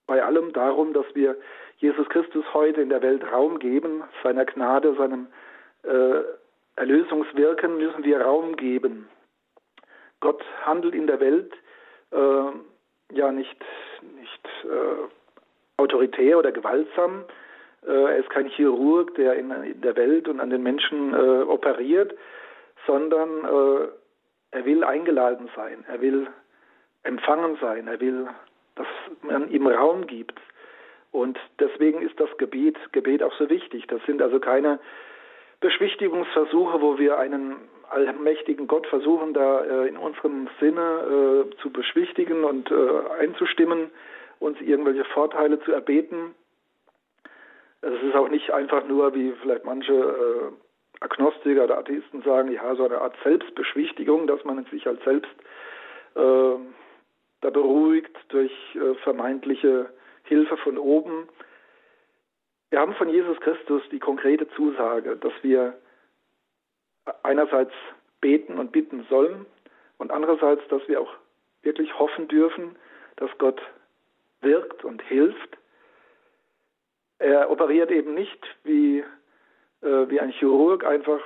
bei 0.05 0.21
allem 0.21 0.51
darum, 0.51 0.93
dass 0.93 1.05
wir 1.13 1.37
Jesus 1.77 2.07
Christus 2.09 2.43
heute 2.53 2.81
in 2.81 2.89
der 2.89 3.01
Welt 3.01 3.23
Raum 3.31 3.59
geben, 3.59 4.03
seiner 4.23 4.45
Gnade, 4.45 4.95
seinem 4.95 5.27
äh, 5.83 6.23
Erlösungswirken 6.75 7.77
müssen 7.77 8.03
wir 8.03 8.21
Raum 8.21 8.55
geben. 8.57 9.07
Gott 10.19 10.43
handelt 10.65 10.93
in 10.93 11.07
der 11.07 11.19
Welt 11.19 11.53
äh, 12.11 13.15
ja 13.15 13.31
nicht, 13.31 13.63
nicht 14.19 14.45
äh, 14.65 15.07
autoritär 15.85 16.37
oder 16.37 16.51
gewaltsam. 16.51 17.25
Äh, 17.87 17.91
er 17.91 18.17
ist 18.17 18.29
kein 18.29 18.47
Chirurg, 18.47 19.13
der 19.15 19.35
in, 19.35 19.53
der 19.81 19.95
Welt 19.95 20.27
und 20.27 20.39
an 20.39 20.49
den 20.49 20.63
Menschen 20.63 21.13
äh, 21.13 21.43
operiert, 21.43 22.15
sondern 22.87 23.29
äh, 23.45 23.87
er 24.51 24.65
will 24.65 24.83
eingeladen 24.83 25.49
sein, 25.55 25.85
er 25.87 26.01
will 26.01 26.27
empfangen 27.03 27.57
sein, 27.61 27.87
er 27.87 27.99
will, 27.99 28.27
dass 28.75 28.87
man 29.21 29.49
ihm 29.51 29.67
Raum 29.67 30.07
gibt. 30.07 30.39
Und 31.11 31.37
deswegen 31.59 32.01
ist 32.01 32.19
das 32.19 32.29
Gebet, 32.37 32.77
Gebet 32.91 33.21
auch 33.21 33.33
so 33.37 33.49
wichtig. 33.49 33.85
Das 33.87 34.01
sind 34.05 34.21
also 34.21 34.39
keine 34.39 34.79
Beschwichtigungsversuche, 35.61 36.81
wo 36.81 36.97
wir 36.97 37.17
einen 37.17 37.55
allmächtigen 37.89 38.67
Gott 38.67 38.87
versuchen, 38.87 39.33
da 39.33 39.85
in 39.85 39.95
unserem 39.95 40.49
Sinne 40.59 41.45
zu 41.61 41.69
beschwichtigen 41.69 42.43
und 42.43 42.69
einzustimmen, 43.17 43.91
uns 44.39 44.59
irgendwelche 44.61 45.05
Vorteile 45.05 45.59
zu 45.61 45.71
erbeten. 45.71 46.35
Es 47.81 48.01
ist 48.01 48.15
auch 48.15 48.29
nicht 48.29 48.51
einfach 48.51 48.85
nur, 48.87 49.13
wie 49.13 49.33
vielleicht 49.41 49.65
manche 49.65 49.93
äh, 49.93 50.51
Agnostiker 51.01 51.65
oder 51.65 51.77
Atheisten 51.77 52.21
sagen, 52.23 52.51
ja, 52.51 52.75
so 52.75 52.85
eine 52.85 53.01
Art 53.01 53.15
Selbstbeschwichtigung, 53.23 54.27
dass 54.27 54.43
man 54.43 54.63
sich 54.65 54.87
als 54.87 55.03
selbst 55.03 55.35
äh, 56.15 56.55
da 57.41 57.49
beruhigt 57.49 58.15
durch 58.29 58.51
äh, 58.75 58.95
vermeintliche 59.03 59.89
Hilfe 60.23 60.57
von 60.57 60.77
oben. 60.77 61.27
Wir 62.71 62.79
haben 62.79 62.95
von 62.95 63.09
Jesus 63.09 63.39
Christus 63.41 63.83
die 63.91 63.99
konkrete 63.99 64.47
Zusage, 64.49 65.17
dass 65.17 65.33
wir 65.43 65.77
einerseits 67.23 67.73
beten 68.21 68.57
und 68.57 68.71
bitten 68.71 69.05
sollen 69.09 69.45
und 69.97 70.11
andererseits, 70.11 70.67
dass 70.69 70.87
wir 70.87 71.01
auch 71.01 71.13
wirklich 71.61 71.97
hoffen 71.99 72.27
dürfen, 72.27 72.75
dass 73.17 73.29
Gott 73.37 73.61
wirkt 74.41 74.83
und 74.83 75.01
hilft. 75.03 75.57
Er 77.19 77.49
operiert 77.49 77.91
eben 77.91 78.13
nicht 78.13 78.43
wie, 78.63 78.99
äh, 79.81 80.09
wie 80.09 80.19
ein 80.19 80.31
Chirurg 80.31 80.85
einfach 80.85 81.21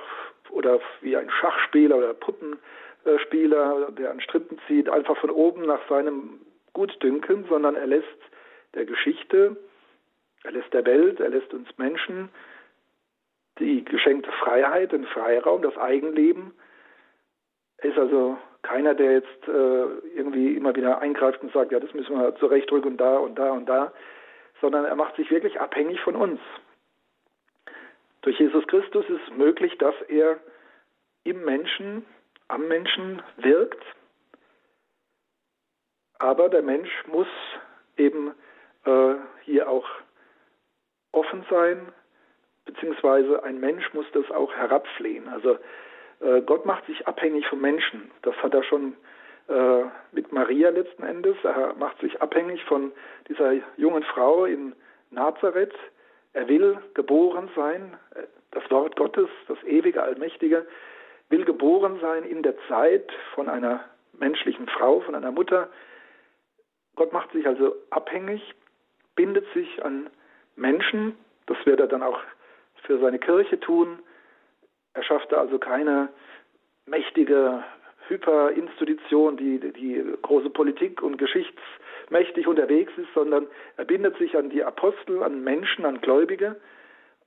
oder 0.50 0.80
wie 1.00 1.16
ein 1.16 1.30
Schachspieler 1.30 1.96
oder 1.96 2.14
Puppenspieler, 2.14 3.90
der 3.92 4.10
an 4.10 4.20
Strippen 4.20 4.58
zieht, 4.66 4.88
einfach 4.88 5.16
von 5.18 5.30
oben 5.30 5.66
nach 5.66 5.86
seinem 5.88 6.40
Gutdünken, 6.72 7.46
sondern 7.48 7.76
er 7.76 7.86
lässt 7.86 8.06
der 8.74 8.84
Geschichte, 8.84 9.56
er 10.44 10.52
lässt 10.52 10.72
der 10.72 10.84
Welt, 10.86 11.20
er 11.20 11.30
lässt 11.30 11.52
uns 11.52 11.68
Menschen 11.76 12.30
die 13.58 13.84
geschenkte 13.84 14.32
Freiheit, 14.32 14.92
den 14.92 15.06
Freiraum, 15.06 15.62
das 15.62 15.76
Eigenleben. 15.76 16.52
Er 17.78 17.90
ist 17.90 17.98
also 17.98 18.38
keiner, 18.62 18.94
der 18.94 19.12
jetzt 19.12 19.48
äh, 19.48 19.84
irgendwie 20.14 20.56
immer 20.56 20.74
wieder 20.74 21.00
eingreift 21.00 21.42
und 21.42 21.52
sagt, 21.52 21.72
ja, 21.72 21.80
das 21.80 21.92
müssen 21.94 22.18
wir 22.18 22.34
zurechtrücken 22.36 22.92
und 22.92 22.96
da 22.98 23.16
und 23.16 23.38
da 23.38 23.50
und 23.52 23.66
da, 23.66 23.92
sondern 24.60 24.84
er 24.84 24.96
macht 24.96 25.16
sich 25.16 25.30
wirklich 25.30 25.60
abhängig 25.60 26.00
von 26.00 26.16
uns. 26.16 26.40
Durch 28.22 28.38
Jesus 28.38 28.66
Christus 28.66 29.08
ist 29.08 29.20
es 29.28 29.36
möglich, 29.36 29.78
dass 29.78 29.94
er 30.08 30.38
im 31.24 31.44
Menschen, 31.44 32.04
am 32.48 32.68
Menschen 32.68 33.22
wirkt, 33.38 33.82
aber 36.18 36.50
der 36.50 36.62
Mensch 36.62 36.90
muss 37.06 37.28
eben 37.96 38.34
äh, 38.84 39.14
hier 39.44 39.68
auch 39.70 39.88
offen 41.12 41.44
sein, 41.48 41.92
beziehungsweise 42.66 43.42
ein 43.42 43.58
Mensch 43.58 43.92
muss 43.94 44.06
das 44.12 44.30
auch 44.30 44.52
herabflehen. 44.54 45.28
Also 45.28 45.58
Gott 46.46 46.66
macht 46.66 46.86
sich 46.86 47.06
abhängig 47.06 47.46
vom 47.46 47.60
Menschen. 47.60 48.10
Das 48.22 48.36
hat 48.42 48.52
er 48.52 48.62
schon 48.62 48.94
äh, 49.50 49.84
mit 50.12 50.32
Maria 50.32 50.70
letzten 50.70 51.02
Endes. 51.02 51.36
Er 51.42 51.74
macht 51.74 51.98
sich 52.00 52.22
abhängig 52.22 52.62
von 52.64 52.92
dieser 53.28 53.54
jungen 53.76 54.04
Frau 54.04 54.44
in 54.44 54.74
Nazareth. 55.10 55.74
Er 56.34 56.46
will 56.46 56.78
geboren 56.94 57.50
sein. 57.56 57.96
Das 58.52 58.70
Wort 58.70 58.96
Gottes, 58.96 59.28
das 59.48 59.60
ewige, 59.64 60.02
allmächtige, 60.02 60.66
will 61.30 61.44
geboren 61.44 61.98
sein 62.00 62.24
in 62.24 62.42
der 62.42 62.54
Zeit 62.68 63.10
von 63.34 63.48
einer 63.48 63.84
menschlichen 64.12 64.68
Frau, 64.68 65.00
von 65.00 65.14
einer 65.14 65.32
Mutter. 65.32 65.68
Gott 66.94 67.12
macht 67.12 67.32
sich 67.32 67.46
also 67.46 67.74
abhängig, 67.90 68.54
bindet 69.16 69.46
sich 69.54 69.84
an 69.84 70.10
Menschen. 70.54 71.16
Das 71.46 71.56
wird 71.64 71.80
er 71.80 71.88
dann 71.88 72.02
auch 72.02 72.20
für 72.82 73.00
seine 73.00 73.18
Kirche 73.18 73.58
tun. 73.58 73.98
Er 74.94 75.02
schaffte 75.02 75.38
also 75.38 75.58
keine 75.58 76.08
mächtige 76.86 77.62
Hyperinstitution, 78.08 79.36
die, 79.36 79.60
die 79.60 80.04
große 80.22 80.50
Politik 80.50 81.02
und 81.02 81.16
geschichtsmächtig 81.16 82.46
unterwegs 82.46 82.92
ist, 82.96 83.12
sondern 83.14 83.46
er 83.76 83.84
bindet 83.84 84.18
sich 84.18 84.36
an 84.36 84.50
die 84.50 84.64
Apostel, 84.64 85.22
an 85.22 85.44
Menschen, 85.44 85.86
an 85.86 86.00
Gläubige, 86.00 86.60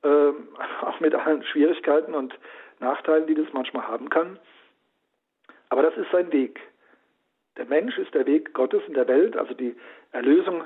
äh, 0.04 0.08
auch 0.82 1.00
mit 1.00 1.16
allen 1.16 1.44
Schwierigkeiten 1.44 2.14
und 2.14 2.38
Nachteilen, 2.80 3.28
die 3.28 3.36
das 3.36 3.48
manchmal 3.54 3.88
haben 3.88 4.10
kann. 4.10 4.38
Aber 5.70 5.82
das 5.82 5.96
ist 5.96 6.12
sein 6.12 6.32
Weg. 6.32 6.60
Der 7.58 7.66
Mensch 7.66 7.98
ist 7.98 8.14
der 8.14 8.26
Weg 8.26 8.54
Gottes 8.54 8.82
in 8.88 8.94
der 8.94 9.08
Welt, 9.08 9.38
also 9.38 9.54
die 9.54 9.76
Erlösung 10.12 10.64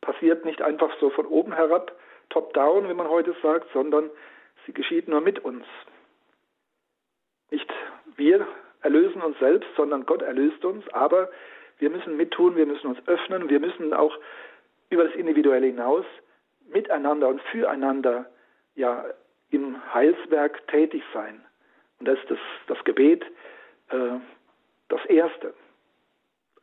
passiert 0.00 0.44
nicht 0.44 0.62
einfach 0.62 0.90
so 1.00 1.10
von 1.10 1.26
oben 1.26 1.52
herab, 1.52 1.92
top-down, 2.28 2.88
wie 2.88 2.94
man 2.94 3.08
heute 3.08 3.34
sagt, 3.42 3.70
sondern 3.72 4.10
sie 4.66 4.72
geschieht 4.72 5.08
nur 5.08 5.20
mit 5.20 5.40
uns. 5.40 5.64
Nicht 7.50 7.70
wir 8.16 8.46
erlösen 8.82 9.22
uns 9.22 9.38
selbst, 9.38 9.68
sondern 9.76 10.06
Gott 10.06 10.22
erlöst 10.22 10.64
uns, 10.64 10.88
aber 10.92 11.30
wir 11.78 11.90
müssen 11.90 12.16
mittun, 12.16 12.56
wir 12.56 12.66
müssen 12.66 12.88
uns 12.88 12.98
öffnen, 13.06 13.48
wir 13.48 13.60
müssen 13.60 13.92
auch 13.92 14.16
über 14.90 15.04
das 15.04 15.14
Individuelle 15.14 15.66
hinaus 15.66 16.04
miteinander 16.68 17.28
und 17.28 17.40
füreinander 17.42 18.26
ja 18.74 19.04
im 19.50 19.76
Heilswerk 19.94 20.66
tätig 20.68 21.02
sein. 21.12 21.44
Und 21.98 22.08
das 22.08 22.18
ist 22.18 22.30
das, 22.30 22.38
das 22.68 22.84
Gebet 22.84 23.24
äh, 23.90 24.18
das 24.88 25.04
Erste. 25.06 25.54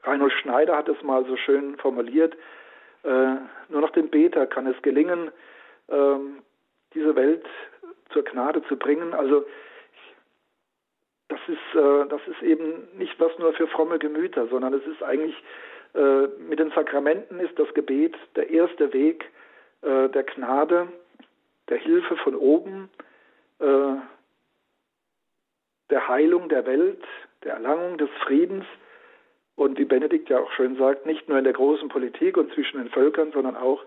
Reinhold 0.04 0.34
Schneider 0.34 0.78
hat 0.78 0.88
es 0.90 1.02
mal 1.04 1.26
so 1.26 1.36
schön 1.38 1.78
formuliert, 1.78 2.36
äh, 3.04 3.36
nur 3.70 3.82
noch 3.82 3.92
dem 3.92 4.10
Beter 4.10 4.48
kann 4.48 4.68
es 4.68 4.82
gelingen, 4.82 5.32
äh, 5.88 6.16
diese 6.94 7.16
Welt 7.16 7.46
zur 8.10 8.24
Gnade 8.24 8.64
zu 8.64 8.78
bringen. 8.78 9.14
Also 9.14 9.46
ist, 11.48 11.76
äh, 11.76 12.08
das 12.10 12.22
ist 12.28 12.42
eben 12.42 12.88
nicht 12.98 13.20
was 13.20 13.38
nur 13.40 13.54
für 13.54 13.68
fromme 13.68 14.00
Gemüter, 14.00 14.48
sondern 14.48 14.74
es 14.74 14.86
ist 14.86 15.04
eigentlich 15.04 15.36
äh, 15.94 16.28
mit 16.50 16.60
den 16.60 16.72
Sakramenten 16.72 17.40
ist 17.40 17.58
das 17.58 17.74
Gebet 17.74 18.16
der 18.36 18.50
erste 18.50 18.94
Weg 18.94 19.26
äh, 19.82 20.10
der 20.10 20.24
Gnade, 20.24 20.88
der 21.70 21.78
Hilfe 21.78 22.16
von 22.18 22.36
oben, 22.36 22.90
äh, 23.60 23.96
der 25.90 26.08
Heilung 26.08 26.50
der 26.50 26.66
Welt, 26.66 27.04
der 27.44 27.54
Erlangung 27.54 27.98
des 27.98 28.10
Friedens. 28.26 28.66
Und 29.56 29.80
wie 29.80 29.86
Benedikt 29.86 30.30
ja 30.30 30.40
auch 30.40 30.52
schön 30.52 30.78
sagt, 30.78 31.06
nicht 31.06 31.28
nur 31.28 31.38
in 31.38 31.44
der 31.44 31.54
großen 31.54 31.90
Politik 31.90 32.38
und 32.38 32.54
zwischen 32.54 32.78
den 32.78 32.90
Völkern, 32.90 33.32
sondern 33.32 33.56
auch 33.56 33.84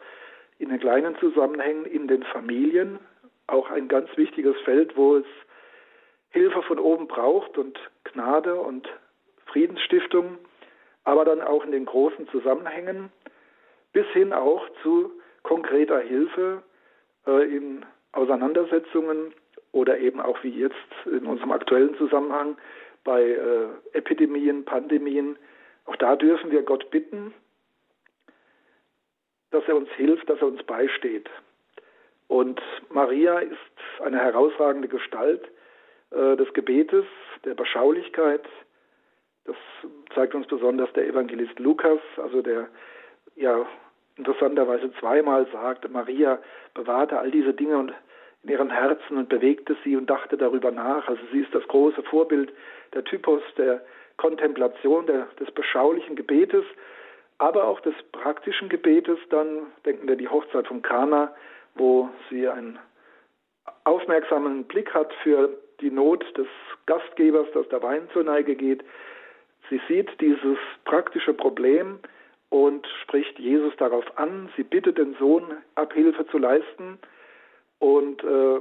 in 0.59 0.70
den 0.70 0.81
kleinen 0.81 1.16
Zusammenhängen, 1.18 1.85
in 1.85 2.09
den 2.09 2.25
Familien, 2.25 2.99
auch 3.46 3.70
ein 3.70 3.88
ganz 3.88 4.09
wichtiges 4.16 4.57
Feld, 4.62 4.96
wo 4.96 5.16
es 5.16 5.27
Hilfe 6.30 6.62
von 6.62 6.78
oben 6.78 7.06
braucht 7.06 7.58
und 7.58 7.78
Gnade 8.04 8.54
und 8.54 8.88
Friedensstiftung, 9.46 10.38
aber 11.04 11.24
dann 11.24 11.40
auch 11.40 11.64
in 11.64 11.72
den 11.72 11.86
großen 11.86 12.28
Zusammenhängen, 12.28 13.10
bis 13.92 14.06
hin 14.08 14.32
auch 14.32 14.68
zu 14.82 15.10
konkreter 15.42 16.00
Hilfe 16.00 16.62
äh, 17.26 17.56
in 17.56 17.84
Auseinandersetzungen 18.12 19.34
oder 19.72 19.98
eben 19.98 20.20
auch 20.20 20.42
wie 20.42 20.50
jetzt 20.50 20.76
in 21.06 21.26
unserem 21.26 21.52
aktuellen 21.52 21.96
Zusammenhang 21.96 22.56
bei 23.04 23.22
äh, 23.22 23.68
Epidemien, 23.92 24.64
Pandemien. 24.64 25.36
Auch 25.86 25.96
da 25.96 26.16
dürfen 26.16 26.50
wir 26.50 26.62
Gott 26.62 26.90
bitten, 26.90 27.32
dass 29.50 29.64
er 29.66 29.76
uns 29.76 29.88
hilft, 29.90 30.28
dass 30.28 30.40
er 30.40 30.48
uns 30.48 30.62
beisteht. 30.62 31.28
Und 32.28 32.60
Maria 32.90 33.38
ist 33.40 33.56
eine 34.00 34.18
herausragende 34.18 34.86
Gestalt 34.86 35.50
äh, 36.11 36.37
des 36.37 36.53
Gebetes, 36.55 37.05
der 37.44 37.55
Beschaulichkeit. 37.55 38.42
Das 39.44 39.57
zeigt 40.14 40.35
uns 40.35 40.46
besonders 40.46 40.92
der 40.92 41.07
Evangelist 41.07 41.59
Lukas, 41.59 42.01
also 42.16 42.42
der 42.42 42.68
ja 43.37 43.66
interessanterweise 44.16 44.92
zweimal 45.01 45.46
sagt, 45.53 45.90
Maria 45.90 46.38
bewahrte 46.75 47.18
all 47.18 47.31
diese 47.31 47.55
Dinge 47.55 47.79
und 47.79 47.92
in 48.42 48.51
ihrem 48.51 48.70
Herzen 48.70 49.16
und 49.16 49.29
bewegte 49.29 49.77
sie 49.85 49.96
und 49.96 50.09
dachte 50.09 50.37
darüber 50.37 50.70
nach. 50.70 51.09
Also 51.09 51.20
sie 51.33 51.40
ist 51.40 51.55
das 51.55 51.66
große 51.68 52.03
Vorbild, 52.05 52.53
der 52.94 53.05
Typus 53.05 53.42
der 53.57 53.83
Kontemplation, 54.16 55.07
der, 55.07 55.27
des 55.38 55.51
beschaulichen 55.51 56.16
Gebetes, 56.16 56.64
aber 57.38 57.64
auch 57.64 57.81
des 57.81 57.94
praktischen 58.12 58.68
Gebetes. 58.68 59.18
Dann 59.31 59.66
denken 59.85 60.09
wir 60.09 60.16
die 60.16 60.29
Hochzeit 60.29 60.66
von 60.66 60.83
Kana, 60.83 61.35
wo 61.75 62.09
sie 62.29 62.49
einen 62.49 62.79
aufmerksamen 63.85 64.64
Blick 64.64 64.92
hat 64.94 65.12
für 65.23 65.51
die 65.80 65.90
Not 65.90 66.24
des 66.36 66.46
Gastgebers, 66.86 67.48
dass 67.52 67.68
der 67.68 67.82
Wein 67.82 68.08
zur 68.12 68.24
Neige 68.24 68.54
geht. 68.54 68.84
Sie 69.68 69.80
sieht 69.88 70.08
dieses 70.20 70.58
praktische 70.84 71.34
Problem 71.34 71.98
und 72.48 72.86
spricht 73.02 73.38
Jesus 73.38 73.74
darauf 73.76 74.04
an. 74.18 74.50
Sie 74.56 74.64
bittet 74.64 74.98
den 74.98 75.14
Sohn, 75.14 75.44
Abhilfe 75.76 76.26
zu 76.26 76.38
leisten 76.38 76.98
und 77.78 78.22
äh, 78.24 78.60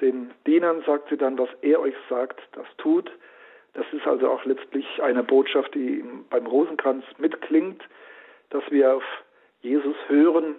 den 0.00 0.32
Dienern 0.46 0.82
sagt 0.84 1.08
sie 1.10 1.16
dann, 1.16 1.38
was 1.38 1.48
er 1.62 1.80
euch 1.80 1.94
sagt, 2.08 2.40
das 2.52 2.66
tut. 2.78 3.10
Das 3.74 3.86
ist 3.92 4.06
also 4.06 4.30
auch 4.30 4.44
letztlich 4.44 4.86
eine 5.02 5.22
Botschaft, 5.22 5.74
die 5.74 6.04
beim 6.28 6.46
Rosenkranz 6.46 7.04
mitklingt, 7.18 7.82
dass 8.50 8.62
wir 8.70 8.96
auf 8.96 9.04
Jesus 9.60 9.96
hören 10.08 10.56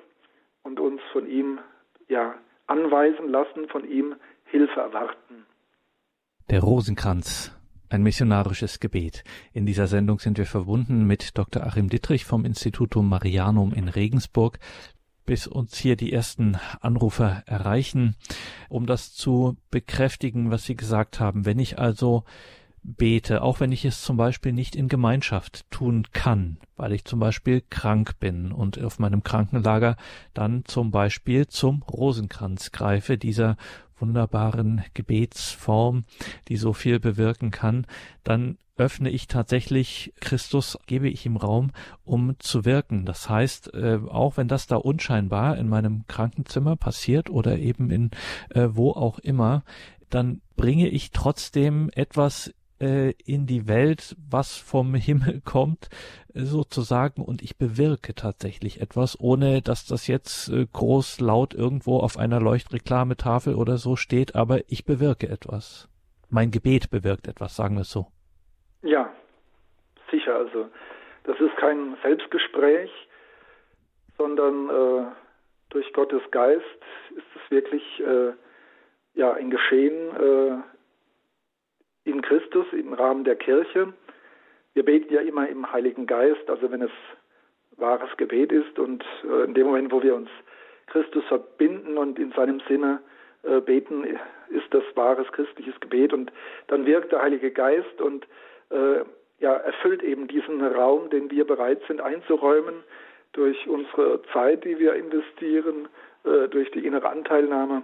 und 0.64 0.80
uns 0.80 1.02
von 1.12 1.28
ihm 1.28 1.60
ja 2.08 2.36
anweisen 2.68 3.30
lassen, 3.30 3.68
von 3.68 3.88
ihm 3.88 4.16
Hilfe 4.54 4.82
erwarten. 4.82 5.48
Der 6.52 6.62
Rosenkranz, 6.62 7.52
ein 7.90 8.04
missionarisches 8.04 8.80
Gebet. 8.80 9.24
In 9.52 9.66
dieser 9.66 9.88
Sendung 9.88 10.20
sind 10.20 10.38
wir 10.38 10.46
verbunden 10.46 11.08
mit 11.08 11.36
Dr. 11.40 11.64
Achim 11.64 11.90
Dittrich 11.90 12.24
vom 12.24 12.46
Institutum 12.46 13.10
Marianum 13.10 13.74
in 13.74 13.88
Regensburg 13.90 14.60
bis 15.26 15.48
uns 15.48 15.76
hier 15.78 15.96
die 15.96 16.12
ersten 16.14 16.58
Anrufer 16.82 17.44
erreichen, 17.48 18.16
um 18.70 18.86
das 18.86 19.14
zu 19.14 19.58
bekräftigen, 19.72 20.52
was 20.52 20.66
Sie 20.66 20.76
gesagt 20.76 21.20
haben. 21.20 21.46
Wenn 21.46 21.60
ich 21.60 21.80
also 21.80 22.26
bete, 22.84 23.42
auch 23.42 23.60
wenn 23.60 23.72
ich 23.72 23.86
es 23.86 24.02
zum 24.02 24.18
Beispiel 24.18 24.52
nicht 24.52 24.76
in 24.76 24.90
Gemeinschaft 24.90 25.70
tun 25.72 26.06
kann, 26.12 26.58
weil 26.76 26.92
ich 26.92 27.06
zum 27.06 27.20
Beispiel 27.20 27.64
krank 27.70 28.20
bin 28.20 28.52
und 28.52 28.82
auf 28.84 29.00
meinem 29.00 29.24
Krankenlager 29.24 29.96
dann 30.34 30.66
zum 30.66 30.92
Beispiel 30.92 31.48
zum 31.48 31.82
Rosenkranz 31.84 32.72
greife, 32.72 33.18
dieser 33.18 33.56
wunderbaren 33.98 34.84
Gebetsform, 34.94 36.06
die 36.48 36.58
so 36.58 36.74
viel 36.74 37.00
bewirken 37.00 37.52
kann, 37.52 37.86
dann 38.24 38.58
öffne 38.76 39.10
ich 39.10 39.28
tatsächlich 39.28 40.14
Christus, 40.20 40.80
gebe 40.88 41.08
ich 41.08 41.26
ihm 41.26 41.38
Raum, 41.38 41.72
um 42.04 42.36
zu 42.40 42.66
wirken. 42.66 43.06
Das 43.06 43.30
heißt, 43.30 43.74
äh, 43.74 44.00
auch 44.08 44.38
wenn 44.38 44.48
das 44.48 44.68
da 44.68 44.78
unscheinbar 44.78 45.58
in 45.58 45.70
meinem 45.70 46.06
Krankenzimmer 46.08 46.76
passiert 46.76 47.30
oder 47.30 47.60
eben 47.60 47.92
in 47.92 48.12
äh, 48.50 48.70
wo 48.72 48.92
auch 48.92 49.20
immer, 49.20 49.64
dann 50.10 50.42
bringe 50.56 50.88
ich 50.90 51.12
trotzdem 51.12 51.90
etwas 51.94 52.54
äh, 52.84 53.14
in 53.26 53.46
die 53.48 53.68
Welt, 53.68 54.16
was 54.30 54.58
vom 54.58 54.94
Himmel 54.94 55.42
kommt, 55.46 55.90
sozusagen, 56.34 57.22
und 57.22 57.42
ich 57.42 57.58
bewirke 57.58 58.14
tatsächlich 58.14 58.82
etwas, 58.82 59.18
ohne 59.20 59.62
dass 59.62 59.86
das 59.86 60.08
jetzt 60.08 60.50
äh, 60.50 60.66
groß 60.72 61.22
laut 61.22 61.54
irgendwo 61.54 62.00
auf 62.00 62.18
einer 62.18 62.42
Leuchtreklametafel 62.42 63.56
oder 63.56 63.78
so 63.78 63.96
steht, 63.96 64.36
aber 64.36 64.60
ich 64.68 64.86
bewirke 64.86 65.30
etwas. 65.30 65.88
Mein 66.30 66.52
Gebet 66.52 66.90
bewirkt 66.90 67.28
etwas, 67.28 67.56
sagen 67.56 67.76
wir 67.76 67.82
es 67.82 67.92
so. 67.92 68.08
Ja, 68.82 69.10
sicher. 70.12 70.36
Also 70.36 70.68
das 71.24 71.40
ist 71.40 71.56
kein 71.58 71.96
Selbstgespräch, 72.04 72.92
sondern 74.18 74.70
äh, 74.70 75.06
durch 75.70 75.94
Gottes 75.94 76.22
Geist 76.32 76.66
ist 77.16 77.26
es 77.36 77.52
wirklich 77.52 77.84
äh, 78.00 78.34
ja 79.14 79.34
ein 79.34 79.50
Geschehen 79.50 80.16
äh, 80.16 80.73
in 82.06 82.22
Christus 82.22 82.66
im 82.74 82.94
Rahmen 82.94 83.24
der 83.24 83.36
Kirche. 83.36 83.94
Wir 84.74 84.84
beten 84.84 85.14
ja 85.14 85.22
immer 85.22 85.48
im 85.48 85.72
Heiligen 85.72 86.06
Geist, 86.06 86.50
also 86.50 86.72
wenn 86.72 86.82
es 86.82 86.92
wahres 87.78 88.16
Gebet 88.18 88.52
ist 88.52 88.78
und 88.80 89.04
äh, 89.24 89.46
in 89.46 89.54
dem 89.54 89.68
Moment, 89.68 89.92
wo 89.92 90.02
wir 90.02 90.16
uns 90.16 90.30
Christus 90.88 91.24
verbinden 91.26 91.98
und 91.98 92.20
in 92.20 92.32
seinem 92.32 92.62
Sinne 92.68 93.00
äh, 93.44 93.60
beten, 93.62 94.04
ist 94.50 94.72
das 94.72 94.84
wahres 94.96 95.32
christliches 95.32 95.80
Gebet 95.80 96.14
und 96.14 96.32
dann 96.68 96.86
wirkt 96.86 97.12
der 97.12 97.22
Heilige 97.22 97.52
Geist 97.52 98.02
und 98.02 98.28
äh, 98.70 99.04
ja, 99.40 99.54
erfüllt 99.54 100.04
eben 100.04 100.28
diesen 100.28 100.66
Raum, 100.66 101.10
den 101.10 101.30
wir 101.32 101.46
bereit 101.46 101.82
sind 101.88 102.00
einzuräumen 102.02 102.76
durch 103.34 103.68
unsere 103.68 104.22
Zeit, 104.32 104.64
die 104.64 104.78
wir 104.78 104.94
investieren, 104.94 105.90
durch 106.52 106.70
die 106.72 106.86
innere 106.86 107.10
Anteilnahme. 107.10 107.82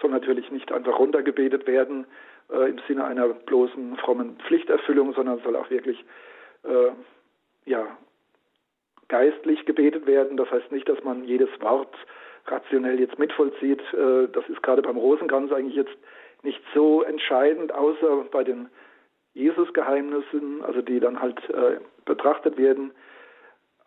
Soll 0.00 0.10
natürlich 0.10 0.50
nicht 0.52 0.70
einfach 0.70 0.98
runtergebetet 0.98 1.66
werden 1.66 2.06
äh, 2.52 2.70
im 2.70 2.80
Sinne 2.86 3.04
einer 3.04 3.28
bloßen 3.28 3.96
frommen 3.96 4.36
Pflichterfüllung, 4.46 5.14
sondern 5.14 5.40
soll 5.40 5.56
auch 5.56 5.70
wirklich 5.70 6.04
äh, 6.64 6.90
ja, 7.64 7.86
geistlich 9.08 9.64
gebetet 9.66 10.06
werden. 10.06 10.36
Das 10.36 10.50
heißt 10.50 10.72
nicht, 10.72 10.88
dass 10.88 11.02
man 11.04 11.24
jedes 11.24 11.48
Wort 11.60 11.94
rationell 12.46 12.98
jetzt 12.98 13.18
mitvollzieht. 13.18 13.80
Äh, 13.92 14.28
das 14.32 14.48
ist 14.48 14.62
gerade 14.62 14.82
beim 14.82 14.96
Rosenkranz 14.96 15.52
eigentlich 15.52 15.76
jetzt 15.76 15.96
nicht 16.42 16.60
so 16.74 17.02
entscheidend, 17.02 17.72
außer 17.72 18.24
bei 18.30 18.44
den 18.44 18.68
Jesus-Geheimnissen, 19.34 20.62
also 20.64 20.82
die 20.82 21.00
dann 21.00 21.20
halt 21.20 21.38
äh, 21.50 21.78
betrachtet 22.04 22.56
werden. 22.56 22.92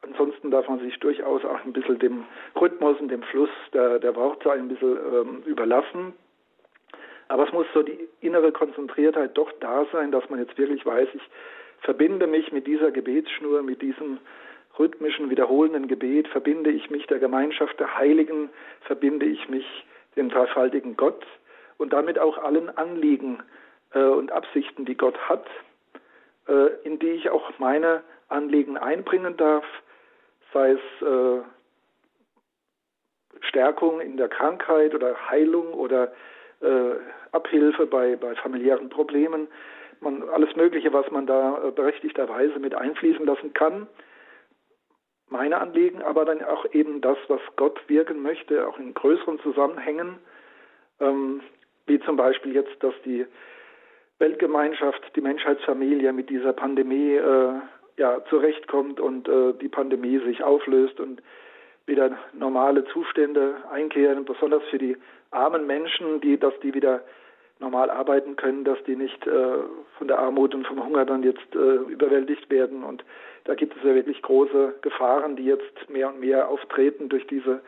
Ansonsten 0.02 0.52
darf 0.52 0.68
man 0.68 0.80
sich 0.80 1.00
durchaus 1.00 1.44
auch 1.46 1.64
ein 1.64 1.74
bisschen 1.74 2.00
dem 2.00 2.26
Rhythmus 2.60 3.00
und 3.00 3.10
dem 3.10 3.24
Fluss 3.24 3.50
der, 3.74 4.00
der 4.00 4.16
Worte 4.16 4.52
ein 4.52 4.68
bisschen 4.68 4.98
ähm, 4.98 5.44
überlassen. 5.46 6.14
Aber 7.28 7.48
es 7.48 7.54
muss 7.54 7.66
so 7.74 7.84
die 7.84 8.08
innere 8.22 8.52
Konzentriertheit 8.52 9.38
doch 9.38 9.52
da 9.60 9.86
sein, 9.92 10.12
dass 10.12 10.30
man 10.30 10.40
jetzt 10.40 10.58
wirklich 10.58 10.86
weiß, 10.86 11.08
ich 11.14 11.22
verbinde 11.82 12.28
mich 12.28 12.52
mit 12.52 12.68
dieser 12.68 12.92
Gebetsschnur, 12.92 13.64
mit 13.64 13.82
diesem 13.82 14.20
rhythmischen, 14.78 15.30
wiederholenden 15.30 15.88
Gebet, 15.88 16.28
verbinde 16.28 16.72
ich 16.72 16.90
mich 16.90 17.06
der 17.08 17.20
Gemeinschaft 17.20 17.80
der 17.80 17.98
Heiligen, 17.98 18.50
verbinde 18.82 19.26
ich 19.26 19.48
mich 19.50 19.66
dem 20.16 20.30
dreifaltigen 20.30 20.98
Gott 20.98 21.26
und 21.78 21.94
damit 21.94 22.20
auch 22.20 22.38
allen 22.38 22.76
Anliegen 22.78 23.44
äh, 23.94 24.04
und 24.04 24.32
Absichten, 24.32 24.86
die 24.86 24.98
Gott 24.98 25.18
hat, 25.30 25.46
äh, 26.48 26.70
in 26.84 27.00
die 27.00 27.12
ich 27.12 27.30
auch 27.30 27.52
meine 27.60 28.04
Anliegen 28.30 28.78
einbringen 28.78 29.38
darf, 29.38 29.66
sei 30.54 30.72
es 30.72 31.08
äh, 31.08 31.42
Stärkung 33.42 34.00
in 34.02 34.18
der 34.18 34.30
Krankheit 34.30 34.96
oder 34.96 35.30
Heilung 35.30 35.74
oder 35.74 36.14
äh, 36.64 36.96
Abhilfe 37.32 37.86
bei, 37.86 38.16
bei 38.16 38.36
familiären 38.36 38.90
Problemen, 38.90 39.48
man, 40.02 40.28
alles 40.30 40.56
Mögliche, 40.56 40.94
was 40.94 41.10
man 41.12 41.26
da 41.26 41.68
äh, 41.68 41.72
berechtigterweise 41.72 42.60
mit 42.60 42.76
einfließen 42.76 43.26
lassen 43.26 43.54
kann. 43.54 43.88
Meine 45.30 45.60
Anliegen, 45.60 46.02
aber 46.02 46.26
dann 46.26 46.44
auch 46.44 46.66
eben 46.74 47.02
das, 47.02 47.18
was 47.28 47.42
Gott 47.56 47.80
wirken 47.88 48.22
möchte, 48.22 48.68
auch 48.68 48.78
in 48.78 48.94
größeren 48.94 49.40
Zusammenhängen, 49.40 50.20
ähm, 51.00 51.42
wie 51.88 52.00
zum 52.02 52.18
Beispiel 52.18 52.54
jetzt, 52.54 52.84
dass 52.84 52.94
die 53.04 53.26
Weltgemeinschaft, 54.20 55.02
die 55.16 55.22
Menschheitsfamilie 55.22 56.14
mit 56.14 56.30
dieser 56.30 56.54
Pandemie 56.54 57.16
äh, 57.16 57.54
ja, 57.98 58.24
zurechtkommt 58.30 59.00
und 59.00 59.28
äh, 59.28 59.54
die 59.54 59.70
Pandemie 59.70 60.20
sich 60.20 60.44
auflöst 60.44 61.00
und 61.00 61.22
wieder 61.86 62.18
normale 62.34 62.86
Zustände 62.86 63.56
einkehren, 63.72 64.26
besonders 64.26 64.64
für 64.70 64.78
die 64.78 64.98
armen 65.32 65.68
Menschen, 65.68 66.22
die, 66.22 66.38
dass 66.38 66.58
die 66.62 66.74
wieder 66.74 67.04
normal 67.60 67.90
arbeiten 67.90 68.36
können, 68.36 68.64
dass 68.64 68.82
die 68.84 68.96
nicht 68.96 69.26
äh, 69.28 69.58
von 69.98 70.08
der 70.08 70.20
Armut 70.20 70.54
und 70.54 70.68
vom 70.68 70.84
Hunger 70.84 71.06
dann 71.06 71.24
jetzt 71.24 71.56
äh, 71.56 71.76
überwältigt 71.92 72.50
werden. 72.50 72.84
Und 72.84 73.04
da 73.46 73.56
gibt 73.56 73.76
es 73.76 73.84
ja 73.84 73.96
wirklich 73.96 74.22
große 74.22 74.76
Gefahren, 74.82 75.36
die 75.36 75.46
jetzt 75.46 75.90
mehr 75.90 76.10
und 76.10 76.20
mehr 76.20 76.50
auftreten 76.50 77.10
durch 77.10 77.26
diese 77.28 77.62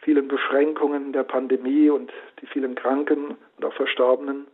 vielen 0.00 0.28
Beschränkungen 0.28 1.12
der 1.12 1.24
Pandemie 1.24 1.90
und 1.90 2.12
die 2.40 2.46
vielen 2.46 2.74
Kranken 2.74 3.36
und 3.56 3.64
auch 3.64 3.72
Verstorbenen. 3.74 4.46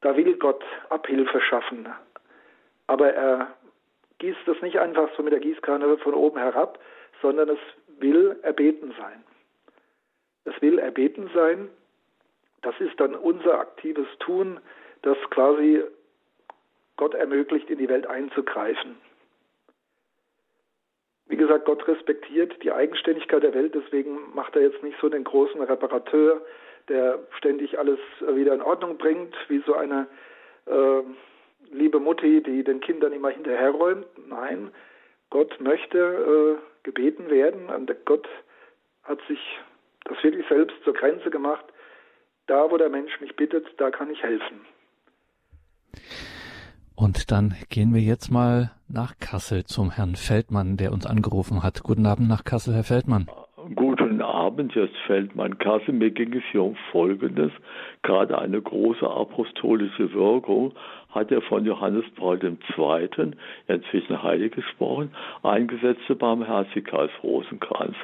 Da 0.00 0.16
will 0.16 0.34
Gott 0.36 0.62
Abhilfe 0.90 1.40
schaffen. 1.40 1.88
Aber 2.86 3.12
er 3.12 3.54
gießt 4.22 4.46
das 4.46 4.62
nicht 4.62 4.78
einfach 4.78 5.10
so 5.16 5.22
mit 5.24 5.32
der 5.32 5.40
Gießkanne 5.40 5.98
von 5.98 6.14
oben 6.14 6.38
herab, 6.38 6.78
sondern 7.20 7.48
es 7.48 7.58
will 7.98 8.38
erbeten 8.42 8.94
sein. 8.96 9.24
Es 10.44 10.62
will 10.62 10.78
erbeten 10.78 11.28
sein. 11.34 11.68
Das 12.62 12.74
ist 12.78 12.98
dann 13.00 13.16
unser 13.16 13.58
aktives 13.58 14.06
Tun, 14.20 14.60
das 15.02 15.18
quasi 15.30 15.82
Gott 16.96 17.14
ermöglicht, 17.14 17.68
in 17.68 17.78
die 17.78 17.88
Welt 17.88 18.06
einzugreifen. 18.06 18.94
Wie 21.26 21.36
gesagt, 21.36 21.64
Gott 21.64 21.88
respektiert 21.88 22.62
die 22.62 22.70
Eigenständigkeit 22.70 23.42
der 23.42 23.54
Welt, 23.54 23.74
deswegen 23.74 24.32
macht 24.34 24.54
er 24.54 24.62
jetzt 24.62 24.84
nicht 24.84 24.98
so 25.00 25.08
den 25.08 25.24
großen 25.24 25.60
Reparateur, 25.60 26.40
der 26.88 27.18
ständig 27.38 27.76
alles 27.76 27.98
wieder 28.20 28.54
in 28.54 28.62
Ordnung 28.62 28.98
bringt, 28.98 29.34
wie 29.48 29.62
so 29.66 29.74
eine 29.74 30.06
äh, 30.66 31.02
liebe 31.72 31.98
Mutti, 32.00 32.42
die 32.42 32.62
den 32.62 32.80
Kindern 32.80 33.12
immer 33.12 33.30
hinterherräumt. 33.30 34.06
Nein, 34.28 34.70
Gott 35.30 35.60
möchte 35.60 35.98
äh, 35.98 36.82
gebeten 36.82 37.30
werden 37.30 37.68
und 37.68 37.90
Gott 38.04 38.28
hat 39.02 39.18
sich 39.28 39.40
das 40.04 40.22
wirklich 40.22 40.46
selbst 40.48 40.76
zur 40.84 40.94
Grenze 40.94 41.30
gemacht. 41.30 41.64
Da, 42.46 42.70
wo 42.70 42.76
der 42.76 42.88
Mensch 42.88 43.20
mich 43.20 43.34
bittet, 43.36 43.66
da 43.78 43.90
kann 43.90 44.10
ich 44.10 44.22
helfen. 44.22 44.60
Und 46.94 47.30
dann 47.30 47.54
gehen 47.70 47.94
wir 47.94 48.00
jetzt 48.00 48.30
mal 48.30 48.72
nach 48.88 49.18
Kassel 49.18 49.64
zum 49.64 49.90
Herrn 49.90 50.16
Feldmann, 50.16 50.76
der 50.76 50.92
uns 50.92 51.06
angerufen 51.06 51.62
hat. 51.62 51.82
Guten 51.82 52.06
Abend 52.06 52.28
nach 52.28 52.44
Kassel, 52.44 52.74
Herr 52.74 52.84
Feldmann. 52.84 53.26
Abend, 54.52 54.74
jetzt 54.74 54.94
Feldmann 55.06 55.56
Kassel. 55.56 55.94
Mir 55.94 56.10
ging 56.10 56.34
es 56.34 56.42
hier 56.50 56.62
um 56.62 56.76
Folgendes. 56.90 57.50
Gerade 58.02 58.38
eine 58.38 58.60
große 58.60 59.08
apostolische 59.08 60.12
Wirkung 60.12 60.74
hat 61.08 61.30
er 61.32 61.40
von 61.40 61.64
Johannes 61.64 62.04
Paul 62.16 62.38
II., 62.44 63.30
inzwischen 63.66 64.22
heilig 64.22 64.52
gesprochen, 64.52 65.10
eingesetzte 65.42 66.14
Barmherzigkeitsrosenkranz. 66.14 67.96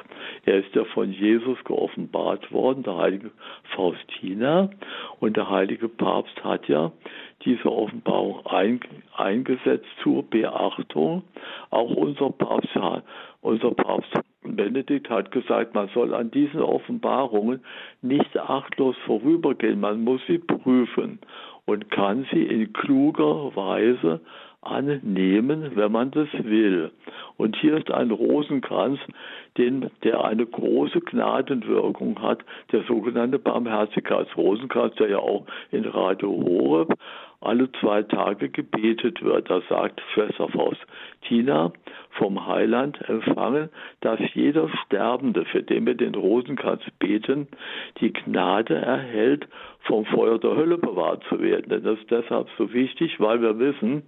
Er 0.45 0.57
ist 0.57 0.73
ja 0.73 0.85
von 0.85 1.11
Jesus 1.11 1.63
geoffenbart 1.65 2.51
worden, 2.51 2.81
der 2.81 2.97
heilige 2.97 3.29
Faustina, 3.75 4.71
und 5.19 5.37
der 5.37 5.51
heilige 5.51 5.87
Papst 5.87 6.43
hat 6.43 6.67
ja 6.67 6.91
diese 7.45 7.71
Offenbarung 7.71 8.45
ein, 8.45 8.79
eingesetzt 9.15 9.87
zur 10.03 10.23
Beachtung. 10.23 11.23
Auch 11.69 11.89
unser 11.89 12.31
Papst, 12.31 12.77
unser 13.41 13.71
Papst 13.71 14.11
Benedikt 14.41 15.09
hat 15.09 15.31
gesagt, 15.31 15.75
man 15.75 15.89
soll 15.89 16.13
an 16.13 16.31
diesen 16.31 16.61
Offenbarungen 16.61 17.61
nicht 18.01 18.37
achtlos 18.37 18.95
vorübergehen, 19.05 19.79
man 19.79 20.03
muss 20.03 20.21
sie 20.27 20.39
prüfen 20.39 21.19
und 21.65 21.91
kann 21.91 22.25
sie 22.31 22.43
in 22.43 22.73
kluger 22.73 23.55
Weise 23.55 24.21
annehmen, 24.61 25.71
wenn 25.75 25.91
man 25.91 26.11
das 26.11 26.27
will. 26.33 26.91
Und 27.37 27.55
hier 27.57 27.77
ist 27.77 27.91
ein 27.91 28.11
Rosenkranz, 28.11 28.99
den, 29.57 29.89
der 30.03 30.23
eine 30.23 30.45
große 30.45 30.99
Gnadenwirkung 30.99 32.21
hat, 32.21 32.39
der 32.71 32.83
sogenannte 32.83 33.39
Barmherzigkeitsrosenkranz, 33.39 34.95
der 34.95 35.09
ja 35.09 35.19
auch 35.19 35.45
in 35.71 35.85
Radio 35.85 36.29
Horeb 36.29 36.93
alle 37.41 37.71
zwei 37.79 38.03
Tage 38.03 38.49
gebetet 38.49 39.23
wird. 39.23 39.49
Da 39.49 39.61
sagt 39.69 40.01
Schwester 40.13 40.49
Faustina 40.49 41.71
vom 42.11 42.45
Heiland 42.47 42.99
empfangen, 43.07 43.69
dass 44.01 44.19
jeder 44.33 44.69
Sterbende, 44.85 45.45
für 45.45 45.63
den 45.63 45.85
wir 45.85 45.95
den 45.95 46.15
Rosenkranz 46.15 46.83
beten, 46.99 47.47
die 48.01 48.11
Gnade 48.11 48.75
erhält, 48.75 49.47
vom 49.81 50.05
Feuer 50.05 50.37
der 50.39 50.55
Hölle 50.55 50.77
bewahrt 50.77 51.23
zu 51.29 51.39
werden. 51.39 51.69
Denn 51.69 51.83
das 51.83 51.99
ist 51.99 52.11
deshalb 52.11 52.49
so 52.57 52.73
wichtig, 52.73 53.19
weil 53.19 53.41
wir 53.41 53.57
wissen, 53.57 54.03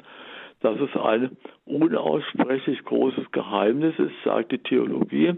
dass 0.61 0.79
es 0.79 0.95
ein 0.95 1.37
unaussprechlich 1.65 2.83
großes 2.85 3.31
Geheimnis 3.31 3.97
ist, 3.97 4.13
sagt 4.23 4.51
die 4.51 4.59
Theologie, 4.59 5.33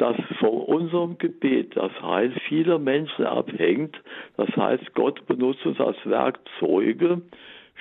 dass 0.00 0.16
von 0.38 0.62
unserem 0.62 1.18
Gebet 1.18 1.76
das 1.76 1.92
Heil 2.00 2.32
vieler 2.48 2.78
Menschen 2.78 3.26
abhängt. 3.26 4.00
Das 4.38 4.48
heißt, 4.56 4.94
Gott 4.94 5.26
benutzt 5.26 5.64
uns 5.66 5.78
als 5.78 5.98
Werkzeuge 6.04 7.20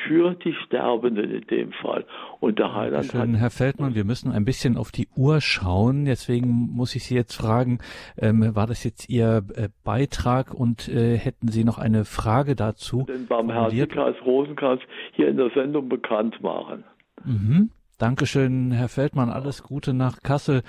für 0.05 0.34
die 0.34 0.53
Sterbenden 0.65 1.32
in 1.32 1.47
dem 1.47 1.72
Fall. 1.72 2.05
Und 2.41 2.59
der 2.59 2.76
Heiland 2.76 3.05
Schön, 3.05 3.36
Herr 3.36 3.49
Feldmann, 3.49 3.95
wir 3.95 4.03
müssen 4.03 4.32
ein 4.32 4.43
bisschen 4.43 4.76
auf 4.76 4.91
die 4.91 5.07
Uhr 5.15 5.39
schauen. 5.39 6.05
Deswegen 6.05 6.49
muss 6.74 6.95
ich 6.95 7.05
Sie 7.05 7.15
jetzt 7.15 7.36
fragen, 7.36 7.80
ähm, 8.17 8.53
war 8.53 8.67
das 8.67 8.84
jetzt 8.84 9.09
Ihr 9.09 9.43
äh, 9.55 9.70
Beitrag 9.86 10.53
und 10.53 10.89
äh, 10.89 11.17
hätten 11.17 11.47
Sie 11.47 11.63
noch 11.63 11.78
eine 11.78 12.03
Frage 12.03 12.55
dazu? 12.55 13.05
Den 13.07 13.28
Barmherzigkeits 13.28 14.22
Rosenkranz 14.26 14.82
hier 15.13 15.30
in 15.30 15.38
der 15.38 15.51
Sendung 15.51 15.88
bekannt 15.88 16.41
machen. 16.41 16.84
Mhm. 17.24 17.70
Dankeschön, 18.00 18.72
Herr 18.72 18.88
Feldmann. 18.88 19.30
Alles 19.30 19.62
Gute 19.62 19.93
nach 19.93 20.24
Kassel. 20.24 20.64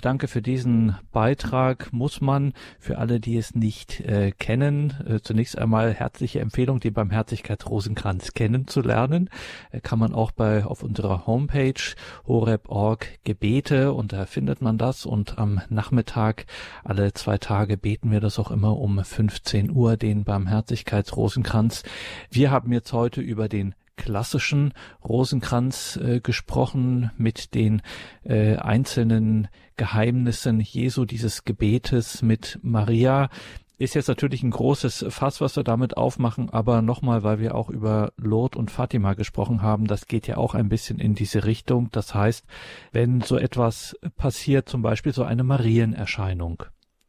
Danke 0.00 0.26
für 0.26 0.42
diesen 0.42 0.96
Beitrag. 1.12 1.92
Muss 1.92 2.20
man 2.20 2.52
für 2.80 2.98
alle, 2.98 3.20
die 3.20 3.36
es 3.36 3.54
nicht 3.54 4.00
äh, 4.00 4.32
kennen, 4.32 4.92
äh, 5.06 5.20
zunächst 5.20 5.56
einmal 5.56 5.94
herzliche 5.94 6.40
Empfehlung, 6.40 6.80
die 6.80 6.90
Barmherzigkeitsrosenkranz 6.90 8.34
kennenzulernen. 8.34 9.30
Äh, 9.70 9.82
kann 9.82 10.00
man 10.00 10.12
auch 10.14 10.32
bei 10.32 10.64
auf 10.64 10.82
unserer 10.82 11.28
Homepage 11.28 11.94
horeb.org 12.26 13.06
Gebete 13.22 13.92
und 13.92 14.12
da 14.12 14.26
findet 14.26 14.60
man 14.60 14.76
das. 14.76 15.06
Und 15.06 15.38
am 15.38 15.60
Nachmittag 15.68 16.44
alle 16.82 17.12
zwei 17.12 17.38
Tage 17.38 17.76
beten 17.76 18.10
wir 18.10 18.18
das 18.18 18.40
auch 18.40 18.50
immer 18.50 18.76
um 18.78 18.98
15 19.04 19.70
Uhr 19.70 19.96
den 19.96 20.24
Barmherzigkeitsrosenkranz. 20.24 21.84
Wir 22.32 22.50
haben 22.50 22.72
jetzt 22.72 22.92
heute 22.92 23.20
über 23.20 23.48
den 23.48 23.76
klassischen 23.96 24.72
Rosenkranz 25.02 25.96
äh, 26.02 26.20
gesprochen 26.20 27.10
mit 27.16 27.54
den 27.54 27.82
äh, 28.24 28.56
einzelnen 28.56 29.48
Geheimnissen 29.76 30.60
Jesu 30.60 31.04
dieses 31.04 31.44
Gebetes 31.44 32.22
mit 32.22 32.58
Maria. 32.62 33.28
Ist 33.76 33.94
jetzt 33.94 34.08
natürlich 34.08 34.44
ein 34.44 34.52
großes 34.52 35.06
Fass, 35.08 35.40
was 35.40 35.56
wir 35.56 35.64
damit 35.64 35.96
aufmachen, 35.96 36.48
aber 36.50 36.80
nochmal, 36.80 37.24
weil 37.24 37.40
wir 37.40 37.56
auch 37.56 37.70
über 37.70 38.12
Lourdes 38.16 38.56
und 38.56 38.70
Fatima 38.70 39.14
gesprochen 39.14 39.62
haben, 39.62 39.88
das 39.88 40.06
geht 40.06 40.28
ja 40.28 40.36
auch 40.36 40.54
ein 40.54 40.68
bisschen 40.68 41.00
in 41.00 41.14
diese 41.14 41.44
Richtung. 41.44 41.88
Das 41.90 42.14
heißt, 42.14 42.44
wenn 42.92 43.20
so 43.20 43.36
etwas 43.36 43.96
passiert, 44.16 44.68
zum 44.68 44.82
Beispiel 44.82 45.12
so 45.12 45.24
eine 45.24 45.42
Marienerscheinung, 45.42 46.62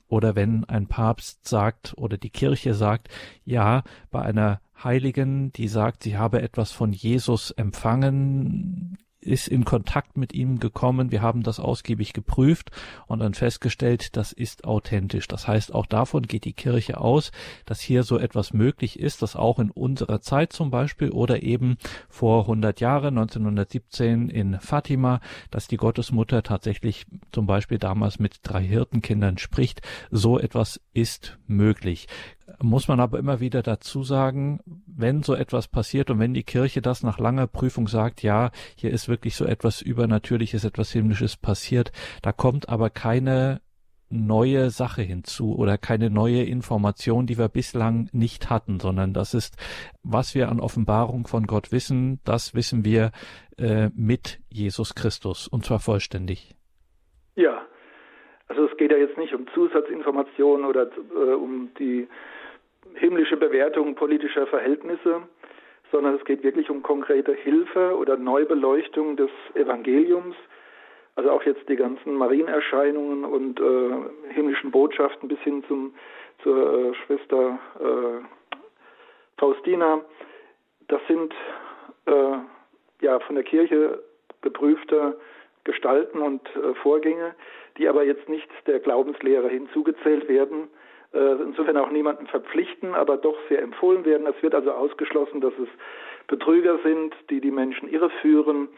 oder 0.07 0.35
wenn 0.35 0.63
ein 0.65 0.87
Papst 0.87 1.47
sagt 1.47 1.93
oder 1.97 2.17
die 2.17 2.29
Kirche 2.29 2.73
sagt, 2.73 3.09
ja, 3.43 3.83
bei 4.11 4.21
einer 4.21 4.61
Heiligen, 4.83 5.51
die 5.53 5.67
sagt, 5.67 6.03
sie 6.03 6.17
habe 6.17 6.41
etwas 6.41 6.71
von 6.71 6.91
Jesus 6.91 7.51
empfangen, 7.51 8.97
ist 9.25 9.47
in 9.47 9.65
Kontakt 9.65 10.17
mit 10.17 10.33
ihm 10.33 10.59
gekommen. 10.59 11.11
Wir 11.11 11.21
haben 11.21 11.43
das 11.43 11.59
ausgiebig 11.59 12.13
geprüft 12.13 12.71
und 13.07 13.19
dann 13.19 13.33
festgestellt, 13.33 14.15
das 14.15 14.31
ist 14.31 14.65
authentisch. 14.65 15.27
Das 15.27 15.47
heißt, 15.47 15.73
auch 15.73 15.85
davon 15.85 16.23
geht 16.23 16.45
die 16.45 16.53
Kirche 16.53 16.99
aus, 16.99 17.31
dass 17.65 17.81
hier 17.81 18.03
so 18.03 18.17
etwas 18.17 18.53
möglich 18.53 18.99
ist, 18.99 19.21
dass 19.21 19.35
auch 19.35 19.59
in 19.59 19.71
unserer 19.71 20.21
Zeit 20.21 20.53
zum 20.53 20.69
Beispiel 20.69 21.09
oder 21.09 21.41
eben 21.41 21.77
vor 22.07 22.41
100 22.41 22.79
Jahren, 22.79 23.17
1917 23.17 24.29
in 24.29 24.59
Fatima, 24.59 25.19
dass 25.51 25.67
die 25.67 25.77
Gottesmutter 25.77 26.43
tatsächlich 26.43 27.05
zum 27.31 27.47
Beispiel 27.47 27.79
damals 27.79 28.19
mit 28.19 28.39
drei 28.43 28.63
Hirtenkindern 28.63 29.37
spricht. 29.37 29.81
So 30.11 30.39
etwas 30.39 30.79
ist 30.93 31.37
möglich 31.47 32.07
muss 32.61 32.87
man 32.87 32.99
aber 32.99 33.19
immer 33.19 33.39
wieder 33.39 33.61
dazu 33.61 34.03
sagen, 34.03 34.59
wenn 34.85 35.23
so 35.23 35.33
etwas 35.33 35.67
passiert 35.67 36.09
und 36.09 36.19
wenn 36.19 36.33
die 36.33 36.43
Kirche 36.43 36.81
das 36.81 37.03
nach 37.03 37.19
langer 37.19 37.47
Prüfung 37.47 37.87
sagt, 37.87 38.23
ja, 38.23 38.51
hier 38.75 38.91
ist 38.91 39.09
wirklich 39.09 39.35
so 39.35 39.45
etwas 39.45 39.81
Übernatürliches, 39.81 40.63
etwas 40.63 40.91
Himmlisches 40.91 41.37
passiert, 41.37 41.91
da 42.21 42.31
kommt 42.31 42.69
aber 42.69 42.89
keine 42.89 43.61
neue 44.09 44.69
Sache 44.69 45.01
hinzu 45.01 45.55
oder 45.55 45.77
keine 45.77 46.09
neue 46.09 46.43
Information, 46.43 47.25
die 47.25 47.37
wir 47.37 47.49
bislang 47.49 48.09
nicht 48.13 48.49
hatten, 48.49 48.79
sondern 48.79 49.13
das 49.13 49.33
ist, 49.33 49.57
was 50.03 50.35
wir 50.35 50.49
an 50.49 50.59
Offenbarung 50.59 51.27
von 51.27 51.47
Gott 51.47 51.71
wissen, 51.71 52.19
das 52.23 52.53
wissen 52.53 52.85
wir 52.85 53.11
äh, 53.57 53.89
mit 53.95 54.39
Jesus 54.49 54.93
Christus 54.93 55.47
und 55.47 55.65
zwar 55.65 55.79
vollständig. 55.79 56.55
Ja, 57.35 57.65
also 58.47 58.65
es 58.65 58.77
geht 58.77 58.91
ja 58.91 58.97
jetzt 58.97 59.17
nicht 59.17 59.33
um 59.33 59.47
Zusatzinformationen 59.53 60.65
oder 60.65 60.87
äh, 60.87 61.33
um 61.33 61.71
die 61.79 62.07
himmlische 62.95 63.37
Bewertung 63.37 63.95
politischer 63.95 64.47
Verhältnisse, 64.47 65.21
sondern 65.91 66.15
es 66.15 66.25
geht 66.25 66.43
wirklich 66.43 66.69
um 66.69 66.83
konkrete 66.83 67.33
Hilfe 67.33 67.95
oder 67.97 68.17
Neubeleuchtung 68.17 69.15
des 69.15 69.29
Evangeliums. 69.53 70.35
Also 71.15 71.31
auch 71.31 71.43
jetzt 71.43 71.67
die 71.69 71.75
ganzen 71.77 72.15
Marienerscheinungen 72.15 73.23
und 73.23 73.59
äh, 73.59 74.33
himmlischen 74.33 74.71
Botschaften 74.71 75.29
bis 75.29 75.39
hin 75.39 75.63
zum, 75.67 75.93
zur 76.43 76.91
äh, 76.91 76.93
Schwester 76.95 77.59
äh, 77.79 78.25
Faustina. 79.37 80.01
Das 80.87 81.01
sind 81.07 81.33
äh, 82.05 82.37
ja 83.01 83.19
von 83.21 83.35
der 83.35 83.43
Kirche 83.43 84.03
geprüfte 84.41 85.17
Gestalten 85.63 86.19
und 86.19 86.41
äh, 86.55 86.73
Vorgänge, 86.75 87.33
die 87.77 87.87
aber 87.87 88.03
jetzt 88.03 88.29
nicht 88.29 88.49
der 88.67 88.79
Glaubenslehre 88.79 89.49
hinzugezählt 89.49 90.27
werden, 90.27 90.69
insofern 91.19 91.77
auch 91.77 91.91
niemanden 91.91 92.27
verpflichten, 92.27 92.93
aber 92.93 93.17
doch 93.17 93.37
sehr 93.49 93.61
empfohlen 93.61 94.05
werden. 94.05 94.27
Es 94.27 94.41
wird 94.43 94.53
also 94.53 94.71
ausgeschlossen, 94.71 95.41
dass 95.41 95.53
es 95.61 95.69
Betrüger 96.27 96.79
sind, 96.83 97.15
die 97.29 97.39
die 97.39 97.51
Menschen 97.51 97.87
irreführen, 97.87 98.69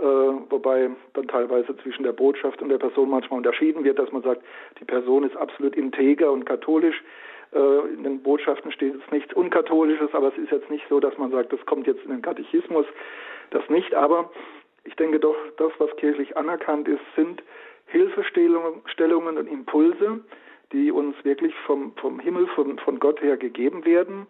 äh, 0.00 0.04
wobei 0.04 0.90
dann 1.14 1.28
teilweise 1.28 1.76
zwischen 1.78 2.04
der 2.04 2.12
Botschaft 2.12 2.62
und 2.62 2.70
der 2.70 2.78
Person 2.78 3.10
manchmal 3.10 3.38
unterschieden 3.38 3.84
wird, 3.84 3.98
dass 3.98 4.10
man 4.12 4.22
sagt, 4.22 4.42
die 4.80 4.84
Person 4.84 5.24
ist 5.24 5.36
absolut 5.36 5.76
integer 5.76 6.32
und 6.32 6.46
katholisch. 6.46 7.02
Äh, 7.52 7.92
in 7.92 8.02
den 8.04 8.22
Botschaften 8.22 8.72
steht 8.72 8.94
jetzt 8.94 9.12
nichts 9.12 9.34
Unkatholisches, 9.34 10.14
aber 10.14 10.28
es 10.28 10.38
ist 10.38 10.50
jetzt 10.50 10.70
nicht 10.70 10.84
so, 10.88 11.00
dass 11.00 11.18
man 11.18 11.30
sagt, 11.30 11.52
das 11.52 11.64
kommt 11.66 11.86
jetzt 11.86 12.04
in 12.04 12.10
den 12.10 12.22
Katechismus. 12.22 12.86
Das 13.50 13.68
nicht, 13.68 13.94
aber 13.94 14.30
ich 14.84 14.96
denke 14.96 15.20
doch, 15.20 15.36
das, 15.58 15.72
was 15.78 15.94
kirchlich 15.96 16.36
anerkannt 16.36 16.88
ist, 16.88 17.02
sind 17.14 17.42
Hilfestellungen 17.86 19.36
und 19.36 19.46
Impulse, 19.46 20.20
die 20.72 20.90
uns 20.90 21.14
wirklich 21.24 21.54
vom, 21.66 21.94
vom 21.96 22.18
Himmel, 22.18 22.46
von, 22.48 22.78
von 22.78 22.98
Gott 22.98 23.20
her 23.20 23.36
gegeben 23.36 23.84
werden. 23.84 24.26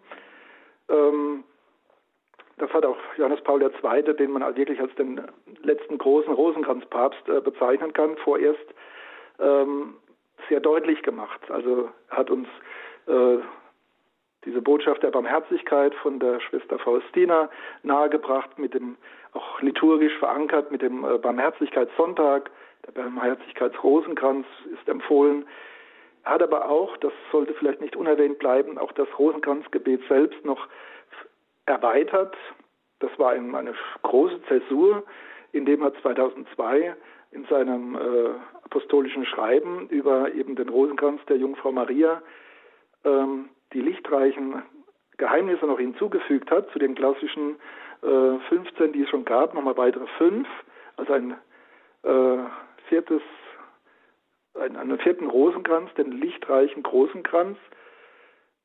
Ähm, 0.89 1.43
das 2.57 2.71
hat 2.71 2.85
auch 2.85 2.97
Johannes 3.17 3.41
Paul 3.41 3.61
II., 3.61 4.15
den 4.15 4.31
man 4.31 4.55
wirklich 4.55 4.79
als 4.79 4.93
den 4.95 5.21
letzten 5.63 5.97
großen 5.97 6.33
Rosenkranzpapst 6.33 7.27
äh, 7.29 7.41
bezeichnen 7.41 7.93
kann, 7.93 8.15
vorerst 8.17 8.65
ähm, 9.39 9.95
sehr 10.49 10.59
deutlich 10.59 11.01
gemacht. 11.03 11.39
Also 11.49 11.89
hat 12.09 12.29
uns 12.29 12.47
äh, 13.07 13.37
diese 14.45 14.61
Botschaft 14.61 15.03
der 15.03 15.11
Barmherzigkeit 15.11 15.95
von 15.95 16.19
der 16.19 16.39
Schwester 16.41 16.77
Faustina 16.77 17.49
nahegebracht, 17.83 18.59
mit 18.59 18.73
dem 18.73 18.97
auch 19.31 19.61
liturgisch 19.61 20.15
verankert 20.19 20.71
mit 20.71 20.81
dem 20.81 21.03
äh, 21.03 21.17
Barmherzigkeitssonntag. 21.17 22.51
Der 22.85 22.91
Barmherzigkeitsrosenkranz 22.91 24.45
ist 24.73 24.87
empfohlen. 24.87 25.45
Hat 26.23 26.41
aber 26.41 26.69
auch, 26.69 26.95
das 26.97 27.11
sollte 27.31 27.53
vielleicht 27.53 27.81
nicht 27.81 27.95
unerwähnt 27.95 28.39
bleiben, 28.39 28.77
auch 28.77 28.91
das 28.93 29.07
Rosenkranzgebet 29.19 30.01
selbst 30.07 30.43
noch 30.45 30.67
erweitert. 31.65 32.35
Das 32.99 33.11
war 33.19 33.31
eine 33.31 33.73
große 34.03 34.41
Zäsur, 34.47 35.03
indem 35.51 35.81
er 35.81 35.93
2002 36.01 36.95
in 37.31 37.45
seinem 37.45 37.95
äh, 37.95 38.29
apostolischen 38.63 39.25
Schreiben 39.25 39.87
über 39.89 40.33
eben 40.33 40.55
den 40.55 40.69
Rosenkranz 40.69 41.21
der 41.27 41.37
Jungfrau 41.37 41.71
Maria 41.71 42.21
ähm, 43.03 43.49
die 43.73 43.81
lichtreichen 43.81 44.61
Geheimnisse 45.17 45.65
noch 45.65 45.79
hinzugefügt 45.79 46.51
hat, 46.51 46.69
zu 46.71 46.79
den 46.79 46.95
klassischen 46.95 47.55
äh, 48.01 48.39
15, 48.49 48.93
die 48.93 49.03
es 49.03 49.09
schon 49.09 49.25
gab, 49.25 49.53
nochmal 49.53 49.77
weitere 49.77 50.07
fünf, 50.17 50.47
also 50.97 51.13
ein 51.13 51.35
äh, 52.03 52.37
viertes 52.87 53.21
einen, 54.55 54.75
einen 54.75 54.99
vierten 54.99 55.27
Rosenkranz, 55.27 55.93
den 55.95 56.11
lichtreichen 56.11 56.83
großen 56.83 57.23
Kranz. 57.23 57.57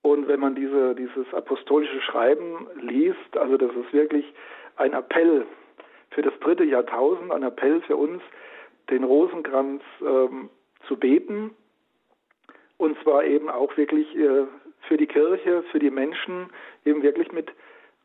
Und 0.02 0.28
wenn 0.28 0.40
man 0.40 0.54
diese, 0.54 0.94
dieses 0.94 1.32
apostolische 1.34 2.00
Schreiben 2.02 2.66
liest, 2.80 3.36
also 3.36 3.56
das 3.56 3.70
ist 3.74 3.92
wirklich 3.92 4.24
ein 4.76 4.92
Appell 4.92 5.46
für 6.10 6.22
das 6.22 6.32
dritte 6.40 6.64
Jahrtausend, 6.64 7.32
ein 7.32 7.42
Appell 7.42 7.80
für 7.82 7.96
uns, 7.96 8.22
den 8.90 9.04
Rosenkranz 9.04 9.82
ähm, 10.00 10.50
zu 10.86 10.96
beten. 10.96 11.54
Und 12.76 12.96
zwar 13.02 13.24
eben 13.24 13.50
auch 13.50 13.76
wirklich 13.76 14.16
äh, 14.16 14.44
für 14.82 14.96
die 14.96 15.06
Kirche, 15.06 15.62
für 15.70 15.78
die 15.78 15.90
Menschen, 15.90 16.48
eben 16.84 17.02
wirklich 17.02 17.32
mit 17.32 17.50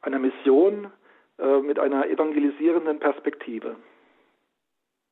einer 0.01 0.19
Mission, 0.19 0.91
äh, 1.37 1.59
mit 1.59 1.79
einer 1.79 2.07
evangelisierenden 2.07 2.99
Perspektive 2.99 3.75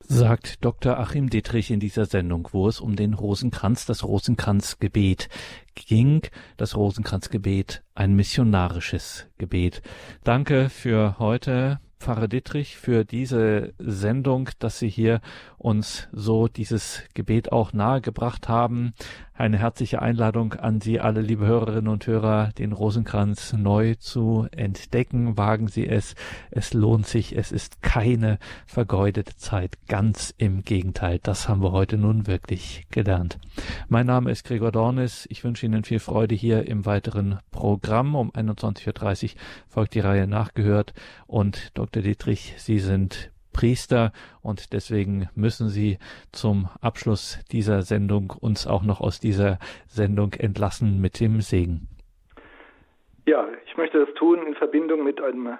sagt 0.07 0.63
Dr. 0.63 0.99
Achim 0.99 1.29
Dietrich 1.29 1.71
in 1.71 1.79
dieser 1.79 2.05
Sendung, 2.05 2.49
wo 2.51 2.67
es 2.67 2.79
um 2.79 2.95
den 2.95 3.13
Rosenkranz, 3.13 3.85
das 3.85 4.03
Rosenkranzgebet 4.03 5.29
ging. 5.75 6.21
Das 6.57 6.75
Rosenkranzgebet, 6.75 7.83
ein 7.95 8.13
missionarisches 8.13 9.27
Gebet. 9.37 9.81
Danke 10.23 10.69
für 10.69 11.17
heute. 11.19 11.79
Pfarrer 12.01 12.27
Dittrich, 12.27 12.77
für 12.77 13.05
diese 13.05 13.73
Sendung, 13.77 14.49
dass 14.57 14.79
Sie 14.79 14.89
hier 14.89 15.21
uns 15.59 16.07
so 16.11 16.47
dieses 16.47 17.03
Gebet 17.13 17.51
auch 17.51 17.73
nahegebracht 17.73 18.49
haben. 18.49 18.93
Eine 19.41 19.57
herzliche 19.57 20.03
Einladung 20.03 20.53
an 20.53 20.81
Sie 20.81 20.99
alle, 20.99 21.19
liebe 21.19 21.47
Hörerinnen 21.47 21.87
und 21.87 22.05
Hörer, 22.05 22.51
den 22.59 22.73
Rosenkranz 22.73 23.53
neu 23.53 23.95
zu 23.95 24.45
entdecken. 24.51 25.35
Wagen 25.35 25.67
Sie 25.67 25.87
es. 25.87 26.13
Es 26.51 26.75
lohnt 26.75 27.07
sich. 27.07 27.35
Es 27.35 27.51
ist 27.51 27.81
keine 27.81 28.37
vergeudete 28.67 29.35
Zeit. 29.37 29.79
Ganz 29.87 30.31
im 30.37 30.61
Gegenteil. 30.63 31.19
Das 31.23 31.49
haben 31.49 31.63
wir 31.63 31.71
heute 31.71 31.97
nun 31.97 32.27
wirklich 32.27 32.85
gelernt. 32.91 33.39
Mein 33.89 34.05
Name 34.05 34.29
ist 34.29 34.43
Gregor 34.43 34.71
Dornis. 34.71 35.25
Ich 35.31 35.43
wünsche 35.43 35.65
Ihnen 35.65 35.85
viel 35.85 35.97
Freude 35.97 36.35
hier 36.35 36.67
im 36.67 36.85
weiteren 36.85 37.39
Programm. 37.49 38.13
Um 38.13 38.29
21.30 38.29 39.23
Uhr 39.23 39.39
folgt 39.67 39.95
die 39.95 40.01
Reihe 40.01 40.27
nachgehört 40.27 40.93
und 41.25 41.71
Dr. 41.73 42.03
Dietrich, 42.03 42.53
Sie 42.59 42.77
sind 42.77 43.31
Priester 43.53 44.11
und 44.41 44.73
deswegen 44.73 45.29
müssen 45.35 45.69
Sie 45.69 45.97
zum 46.31 46.69
Abschluss 46.81 47.39
dieser 47.51 47.81
Sendung 47.81 48.33
uns 48.39 48.67
auch 48.67 48.83
noch 48.83 49.01
aus 49.01 49.19
dieser 49.19 49.59
Sendung 49.87 50.33
entlassen 50.33 51.01
mit 51.01 51.19
dem 51.19 51.41
Segen. 51.41 51.87
Ja, 53.25 53.47
ich 53.65 53.77
möchte 53.77 54.03
das 54.03 54.13
tun 54.15 54.45
in 54.45 54.55
Verbindung 54.55 55.03
mit 55.03 55.21
einem, 55.21 55.57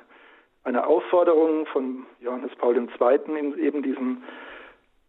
einer 0.64 0.88
Aufforderung 0.88 1.66
von 1.68 2.06
Johannes 2.20 2.52
Paul 2.58 2.76
II. 2.76 3.40
in 3.40 3.58
eben 3.60 3.84
diesem 3.84 4.24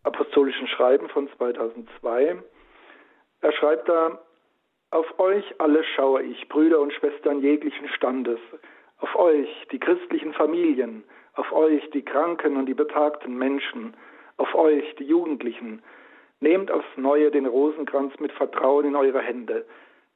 apostolischen 0.03 0.67
Schreiben 0.69 1.09
von 1.09 1.29
2002. 1.37 2.37
Er 3.41 3.53
schreibt 3.53 3.89
da, 3.89 4.19
auf 4.91 5.19
euch 5.19 5.45
alle 5.59 5.83
schaue 5.97 6.23
ich, 6.23 6.49
Brüder 6.49 6.81
und 6.81 6.93
Schwestern 6.93 7.41
jeglichen 7.41 7.89
Standes, 7.89 8.39
auf 8.99 9.17
euch, 9.17 9.49
die 9.73 9.79
christlichen 9.79 10.35
Familien, 10.35 11.05
auf 11.35 11.53
euch, 11.53 11.89
die 11.91 12.03
kranken 12.03 12.57
und 12.57 12.67
die 12.67 12.75
betagten 12.75 13.37
Menschen, 13.37 13.95
auf 14.37 14.55
euch, 14.55 14.95
die 14.97 15.05
Jugendlichen. 15.05 15.83
Nehmt 16.41 16.71
aufs 16.71 16.97
Neue 16.97 17.31
den 17.31 17.47
Rosenkranz 17.47 18.19
mit 18.19 18.33
Vertrauen 18.33 18.87
in 18.87 18.97
eure 18.97 19.21
Hände. 19.21 19.65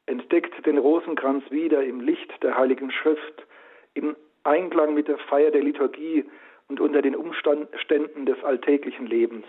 Entdeckt 0.07 0.67
den 0.67 0.79
Rosenkranz 0.79 1.45
wieder 1.51 1.85
im 1.85 2.01
Licht 2.01 2.43
der 2.43 2.57
Heiligen 2.57 2.91
Schrift, 2.91 3.47
im 3.95 4.17
Einklang 4.45 4.95
mit 4.95 5.09
der 5.09 5.19
Feier 5.19 5.51
der 5.51 5.63
Liturgie 5.63 6.25
und 6.69 6.81
unter 6.81 7.03
den 7.03 7.17
Umständen 7.17 8.27
des 8.27 8.43
alltäglichen 8.45 9.07
Lebens. 9.07 9.47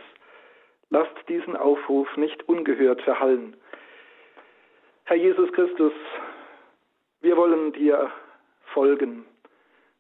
Lasst 0.89 1.15
diesen 1.28 1.55
Aufruf 1.55 2.15
nicht 2.15 2.47
ungehört 2.47 3.01
verhallen. 3.01 3.55
Herr 5.03 5.18
Jesus 5.18 5.51
Christus, 5.53 5.93
wir 7.22 7.36
wollen 7.36 7.74
dir 7.74 8.11
folgen. 8.74 9.26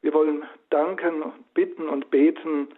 Wir 0.07 0.13
wollen 0.13 0.45
danken 0.69 1.21
und 1.21 1.53
bitten 1.53 1.89
und 1.89 2.09
beten, 2.11 2.69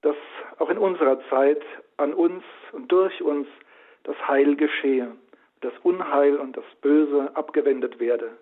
dass 0.00 0.16
auch 0.58 0.70
in 0.70 0.76
unserer 0.76 1.20
Zeit 1.30 1.62
an 1.98 2.12
uns 2.12 2.42
und 2.72 2.90
durch 2.90 3.22
uns 3.22 3.46
das 4.02 4.16
Heil 4.26 4.56
geschehe, 4.56 5.12
das 5.60 5.72
Unheil 5.84 6.34
und 6.34 6.56
das 6.56 6.64
Böse 6.80 7.30
abgewendet 7.36 8.00
werde. 8.00 8.36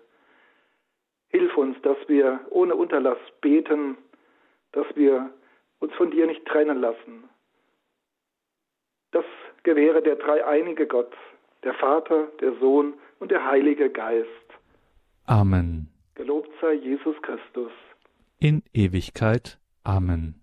Hilf 1.29 1.55
uns, 1.55 1.79
dass 1.83 1.95
wir 2.07 2.39
ohne 2.49 2.73
Unterlass 2.73 3.19
beten, 3.39 3.97
dass 4.71 4.87
wir 4.95 5.29
uns 5.77 5.93
von 5.93 6.09
dir 6.09 6.25
nicht 6.25 6.43
trennen 6.47 6.81
lassen, 6.81 7.29
das 9.11 9.25
gewähre 9.61 10.01
der 10.01 10.15
dreieinige 10.15 10.87
Gott, 10.87 11.13
der 11.63 11.75
Vater, 11.75 12.29
der 12.39 12.53
Sohn 12.53 12.95
und 13.19 13.29
der 13.29 13.45
Heilige 13.45 13.91
Geist. 13.91 14.47
Amen. 15.27 15.87
Gelobt 16.15 16.49
sei 16.59 16.73
Jesus 16.73 17.15
Christus. 17.21 17.71
In 18.43 18.63
Ewigkeit. 18.73 19.59
Amen. 19.83 20.40